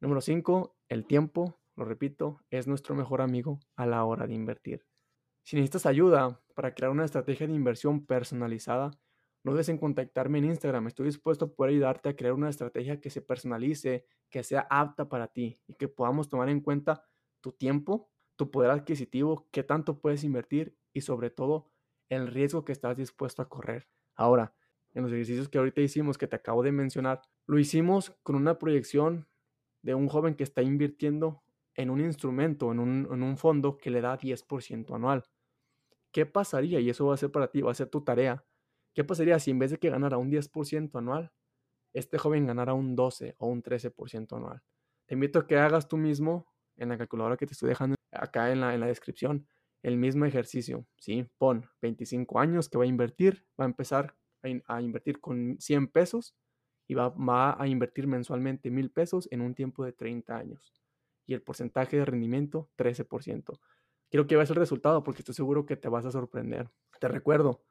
Número 0.00 0.20
5. 0.20 0.76
El 0.88 1.06
tiempo, 1.06 1.60
lo 1.76 1.84
repito, 1.84 2.40
es 2.50 2.66
nuestro 2.66 2.94
mejor 2.94 3.20
amigo 3.20 3.60
a 3.76 3.86
la 3.86 4.04
hora 4.04 4.26
de 4.26 4.34
invertir. 4.34 4.86
Si 5.44 5.56
necesitas 5.56 5.86
ayuda 5.86 6.40
para 6.54 6.74
crear 6.74 6.90
una 6.90 7.04
estrategia 7.04 7.46
de 7.46 7.52
inversión 7.52 8.04
personalizada, 8.04 8.90
no 9.44 9.52
dudes 9.52 9.68
en 9.68 9.78
contactarme 9.78 10.38
en 10.38 10.46
Instagram. 10.46 10.88
Estoy 10.88 11.06
dispuesto 11.06 11.44
a 11.44 11.54
poder 11.54 11.74
ayudarte 11.74 12.08
a 12.08 12.16
crear 12.16 12.32
una 12.32 12.48
estrategia 12.48 13.00
que 13.00 13.10
se 13.10 13.22
personalice, 13.22 14.04
que 14.28 14.42
sea 14.42 14.66
apta 14.70 15.08
para 15.08 15.28
ti 15.28 15.60
y 15.68 15.74
que 15.74 15.86
podamos 15.86 16.28
tomar 16.28 16.48
en 16.48 16.60
cuenta 16.60 17.04
tu 17.40 17.52
tiempo, 17.52 18.10
tu 18.34 18.50
poder 18.50 18.70
adquisitivo, 18.70 19.46
qué 19.52 19.62
tanto 19.62 20.00
puedes 20.00 20.24
invertir 20.24 20.76
y 20.92 21.02
sobre 21.02 21.30
todo 21.30 21.70
el 22.08 22.26
riesgo 22.26 22.64
que 22.64 22.72
estás 22.72 22.96
dispuesto 22.96 23.42
a 23.42 23.48
correr. 23.48 23.86
Ahora, 24.16 24.54
en 24.94 25.02
los 25.02 25.12
ejercicios 25.12 25.48
que 25.48 25.58
ahorita 25.58 25.80
hicimos, 25.80 26.18
que 26.18 26.26
te 26.26 26.36
acabo 26.36 26.62
de 26.62 26.72
mencionar, 26.72 27.22
lo 27.46 27.58
hicimos 27.58 28.16
con 28.22 28.34
una 28.34 28.58
proyección 28.58 29.28
de 29.82 29.94
un 29.94 30.08
joven 30.08 30.34
que 30.34 30.42
está 30.42 30.62
invirtiendo 30.62 31.44
en 31.76 31.90
un 31.90 32.00
instrumento, 32.00 32.72
en 32.72 32.80
un, 32.80 33.36
fondo 33.36 33.76
que 33.76 33.90
le 33.90 34.00
da 34.00 34.18
10% 34.18 34.94
anual. 34.94 35.24
¿Qué 36.10 36.24
pasaría? 36.26 36.80
Y 36.80 36.90
eso 36.90 37.06
va 37.06 37.14
a 37.14 37.18
ser 37.18 37.30
para 37.30 37.50
ti, 37.50 37.60
va 37.60 37.70
a 37.70 37.74
ser 37.74 37.88
tu 37.88 38.02
tarea. 38.02 38.44
¿Qué 38.94 39.04
pasaría 39.04 39.38
si 39.38 39.50
en 39.50 39.58
vez 39.58 39.70
de 39.70 39.78
que 39.78 39.90
ganara 39.90 40.16
un 40.16 40.30
10% 40.30 40.98
anual, 40.98 41.32
este 41.92 42.18
joven 42.18 42.46
ganara 42.46 42.72
un 42.74 42.96
12 42.96 43.36
o 43.38 43.46
un 43.48 43.62
13% 43.62 44.36
anual? 44.36 44.62
Te 45.06 45.14
invito 45.14 45.40
a 45.40 45.46
que 45.46 45.58
hagas 45.58 45.88
tú 45.88 45.98
mismo 45.98 46.50
en 46.76 46.88
la 46.88 46.98
calculadora 46.98 47.36
que 47.36 47.46
te 47.46 47.52
estoy 47.52 47.68
dejando 47.68 47.96
acá 48.10 48.50
en 48.50 48.60
la, 48.60 48.74
en 48.74 48.80
la 48.80 48.86
descripción 48.86 49.46
el 49.82 49.96
mismo 49.96 50.24
ejercicio, 50.24 50.84
¿sí? 50.98 51.28
Pon 51.38 51.64
25 51.80 52.40
años 52.40 52.68
que 52.68 52.76
va 52.76 52.84
a 52.84 52.88
invertir, 52.88 53.46
va 53.60 53.64
a 53.64 53.68
empezar 53.68 54.16
a, 54.66 54.80
invertir 54.82 55.20
con 55.20 55.56
100 55.60 55.88
pesos 55.88 56.34
y 56.88 56.94
va, 56.94 57.10
va, 57.10 57.60
a 57.60 57.66
invertir 57.68 58.06
mensualmente 58.06 58.70
1000 58.70 58.90
pesos 58.90 59.28
en 59.30 59.42
un 59.42 59.54
tiempo 59.54 59.84
de 59.84 59.92
30 59.92 60.36
años. 60.36 60.85
Y 61.26 61.34
el 61.34 61.42
porcentaje 61.42 61.96
de 61.96 62.04
rendimiento, 62.04 62.70
13%. 62.76 63.58
Quiero 64.10 64.26
que 64.26 64.36
veas 64.36 64.50
el 64.50 64.56
resultado 64.56 65.02
porque 65.02 65.22
estoy 65.22 65.34
seguro 65.34 65.66
que 65.66 65.76
te 65.76 65.88
vas 65.88 66.06
a 66.06 66.10
sorprender. 66.10 66.70
Te 67.00 67.08
recuerdo, 67.08 67.62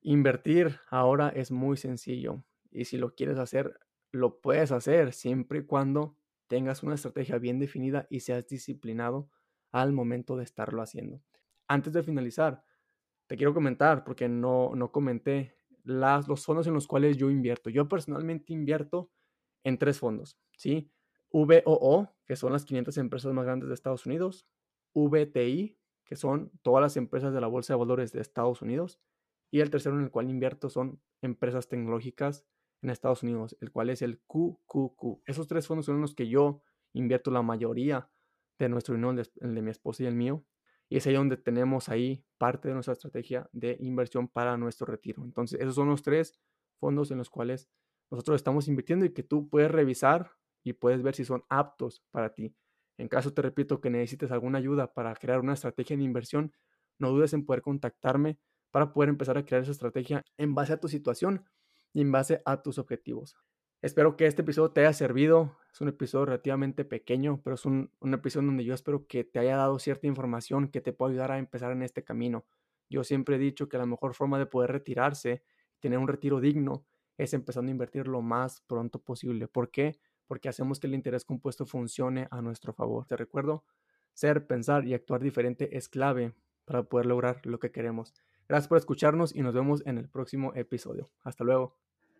invertir 0.00 0.78
ahora 0.88 1.28
es 1.30 1.50
muy 1.50 1.76
sencillo 1.76 2.44
y 2.70 2.84
si 2.84 2.96
lo 2.96 3.14
quieres 3.14 3.38
hacer, 3.38 3.78
lo 4.12 4.40
puedes 4.40 4.72
hacer 4.72 5.12
siempre 5.12 5.60
y 5.60 5.66
cuando 5.66 6.16
tengas 6.46 6.82
una 6.82 6.94
estrategia 6.94 7.38
bien 7.38 7.58
definida 7.58 8.06
y 8.10 8.20
seas 8.20 8.46
disciplinado 8.46 9.28
al 9.72 9.92
momento 9.92 10.36
de 10.36 10.44
estarlo 10.44 10.82
haciendo. 10.82 11.22
Antes 11.68 11.92
de 11.92 12.02
finalizar, 12.02 12.64
te 13.26 13.36
quiero 13.36 13.54
comentar, 13.54 14.02
porque 14.02 14.28
no, 14.28 14.72
no 14.74 14.90
comenté, 14.90 15.54
las, 15.84 16.26
los 16.26 16.44
fondos 16.44 16.66
en 16.66 16.74
los 16.74 16.86
cuales 16.86 17.16
yo 17.16 17.30
invierto. 17.30 17.70
Yo 17.70 17.88
personalmente 17.88 18.52
invierto 18.52 19.10
en 19.62 19.78
tres 19.78 19.98
fondos, 19.98 20.38
¿sí? 20.56 20.90
VOO, 21.32 22.12
que 22.26 22.36
son 22.36 22.52
las 22.52 22.64
500 22.64 22.96
empresas 22.98 23.32
más 23.32 23.44
grandes 23.44 23.68
de 23.68 23.74
Estados 23.74 24.06
Unidos, 24.06 24.46
VTI, 24.94 25.78
que 26.04 26.16
son 26.16 26.50
todas 26.62 26.82
las 26.82 26.96
empresas 26.96 27.32
de 27.32 27.40
la 27.40 27.46
Bolsa 27.46 27.74
de 27.74 27.78
Valores 27.78 28.12
de 28.12 28.20
Estados 28.20 28.62
Unidos, 28.62 29.00
y 29.50 29.60
el 29.60 29.70
tercero 29.70 29.96
en 29.96 30.04
el 30.04 30.10
cual 30.10 30.30
invierto 30.30 30.70
son 30.70 31.00
empresas 31.22 31.68
tecnológicas 31.68 32.46
en 32.82 32.90
Estados 32.90 33.22
Unidos, 33.22 33.56
el 33.60 33.70
cual 33.72 33.90
es 33.90 34.02
el 34.02 34.20
QQQ. 34.26 35.22
Esos 35.26 35.46
tres 35.46 35.66
fondos 35.66 35.86
son 35.86 36.00
los 36.00 36.14
que 36.14 36.28
yo 36.28 36.62
invierto 36.92 37.30
la 37.30 37.42
mayoría 37.42 38.10
de 38.58 38.68
nuestro 38.68 38.94
dinero, 38.94 39.22
el 39.40 39.54
de 39.54 39.62
mi 39.62 39.70
esposa 39.70 40.02
y 40.02 40.06
el 40.06 40.14
mío. 40.14 40.44
Y 40.88 40.96
es 40.96 41.06
ahí 41.06 41.14
donde 41.14 41.36
tenemos 41.36 41.88
ahí 41.88 42.24
parte 42.38 42.68
de 42.68 42.74
nuestra 42.74 42.92
estrategia 42.92 43.48
de 43.52 43.76
inversión 43.80 44.28
para 44.28 44.56
nuestro 44.56 44.86
retiro. 44.86 45.22
Entonces, 45.22 45.60
esos 45.60 45.74
son 45.74 45.88
los 45.88 46.02
tres 46.02 46.40
fondos 46.78 47.10
en 47.10 47.18
los 47.18 47.30
cuales 47.30 47.68
nosotros 48.10 48.36
estamos 48.36 48.66
invirtiendo 48.66 49.04
y 49.04 49.12
que 49.12 49.22
tú 49.22 49.48
puedes 49.48 49.70
revisar 49.70 50.32
y 50.62 50.74
puedes 50.74 51.02
ver 51.02 51.14
si 51.14 51.24
son 51.24 51.44
aptos 51.48 52.02
para 52.10 52.34
ti. 52.34 52.54
En 52.98 53.08
caso, 53.08 53.32
te 53.32 53.42
repito, 53.42 53.80
que 53.80 53.90
necesites 53.90 54.30
alguna 54.30 54.58
ayuda 54.58 54.92
para 54.92 55.14
crear 55.14 55.40
una 55.40 55.54
estrategia 55.54 55.96
de 55.96 56.02
inversión, 56.02 56.52
no 56.98 57.10
dudes 57.10 57.32
en 57.32 57.46
poder 57.46 57.62
contactarme 57.62 58.38
para 58.70 58.92
poder 58.92 59.08
empezar 59.08 59.38
a 59.38 59.44
crear 59.44 59.62
esa 59.62 59.72
estrategia 59.72 60.24
en 60.36 60.54
base 60.54 60.72
a 60.72 60.80
tu 60.80 60.88
situación 60.88 61.44
y 61.92 62.02
en 62.02 62.12
base 62.12 62.42
a 62.44 62.62
tus 62.62 62.78
objetivos. 62.78 63.36
Espero 63.82 64.16
que 64.16 64.26
este 64.26 64.42
episodio 64.42 64.72
te 64.72 64.82
haya 64.82 64.92
servido. 64.92 65.56
Es 65.72 65.80
un 65.80 65.88
episodio 65.88 66.26
relativamente 66.26 66.84
pequeño, 66.84 67.40
pero 67.42 67.54
es 67.54 67.64
un, 67.64 67.90
un, 68.00 68.12
episodio 68.12 68.46
donde 68.46 68.64
yo 68.64 68.74
espero 68.74 69.06
que 69.06 69.24
te 69.24 69.38
haya 69.38 69.56
dado 69.56 69.78
cierta 69.78 70.06
información 70.06 70.68
que 70.68 70.82
te 70.82 70.92
pueda 70.92 71.12
ayudar 71.12 71.32
a 71.32 71.38
empezar 71.38 71.72
en 71.72 71.82
este 71.82 72.04
camino. 72.04 72.44
Yo 72.90 73.02
siempre 73.04 73.36
he 73.36 73.38
dicho 73.38 73.68
que 73.68 73.78
la 73.78 73.86
mejor 73.86 74.14
forma 74.14 74.38
de 74.38 74.44
poder 74.44 74.72
retirarse, 74.72 75.42
tener 75.80 75.98
un 75.98 76.08
retiro 76.08 76.40
digno, 76.40 76.84
es 77.16 77.32
empezando 77.32 77.70
a 77.70 77.72
invertir 77.72 78.06
lo 78.06 78.20
más 78.20 78.62
pronto 78.66 78.98
posible. 79.02 79.48
¿Por 79.48 79.70
qué? 79.70 79.98
Porque 80.30 80.48
hacemos 80.48 80.78
que 80.78 80.86
el 80.86 80.94
interés 80.94 81.24
compuesto 81.24 81.66
funcione 81.66 82.28
a 82.30 82.40
nuestro 82.40 82.72
favor. 82.72 83.04
Te 83.04 83.16
recuerdo, 83.16 83.64
ser, 84.12 84.46
pensar 84.46 84.86
y 84.86 84.94
actuar 84.94 85.20
diferente 85.20 85.76
es 85.76 85.88
clave 85.88 86.36
para 86.64 86.84
poder 86.84 87.06
lograr 87.06 87.44
lo 87.44 87.58
que 87.58 87.72
queremos. 87.72 88.14
Gracias 88.48 88.68
por 88.68 88.78
escucharnos 88.78 89.34
y 89.34 89.42
nos 89.42 89.54
vemos 89.54 89.84
en 89.86 89.98
el 89.98 90.08
próximo 90.08 90.52
episodio. 90.54 91.10
Hasta 91.24 91.42
luego. 91.42 91.80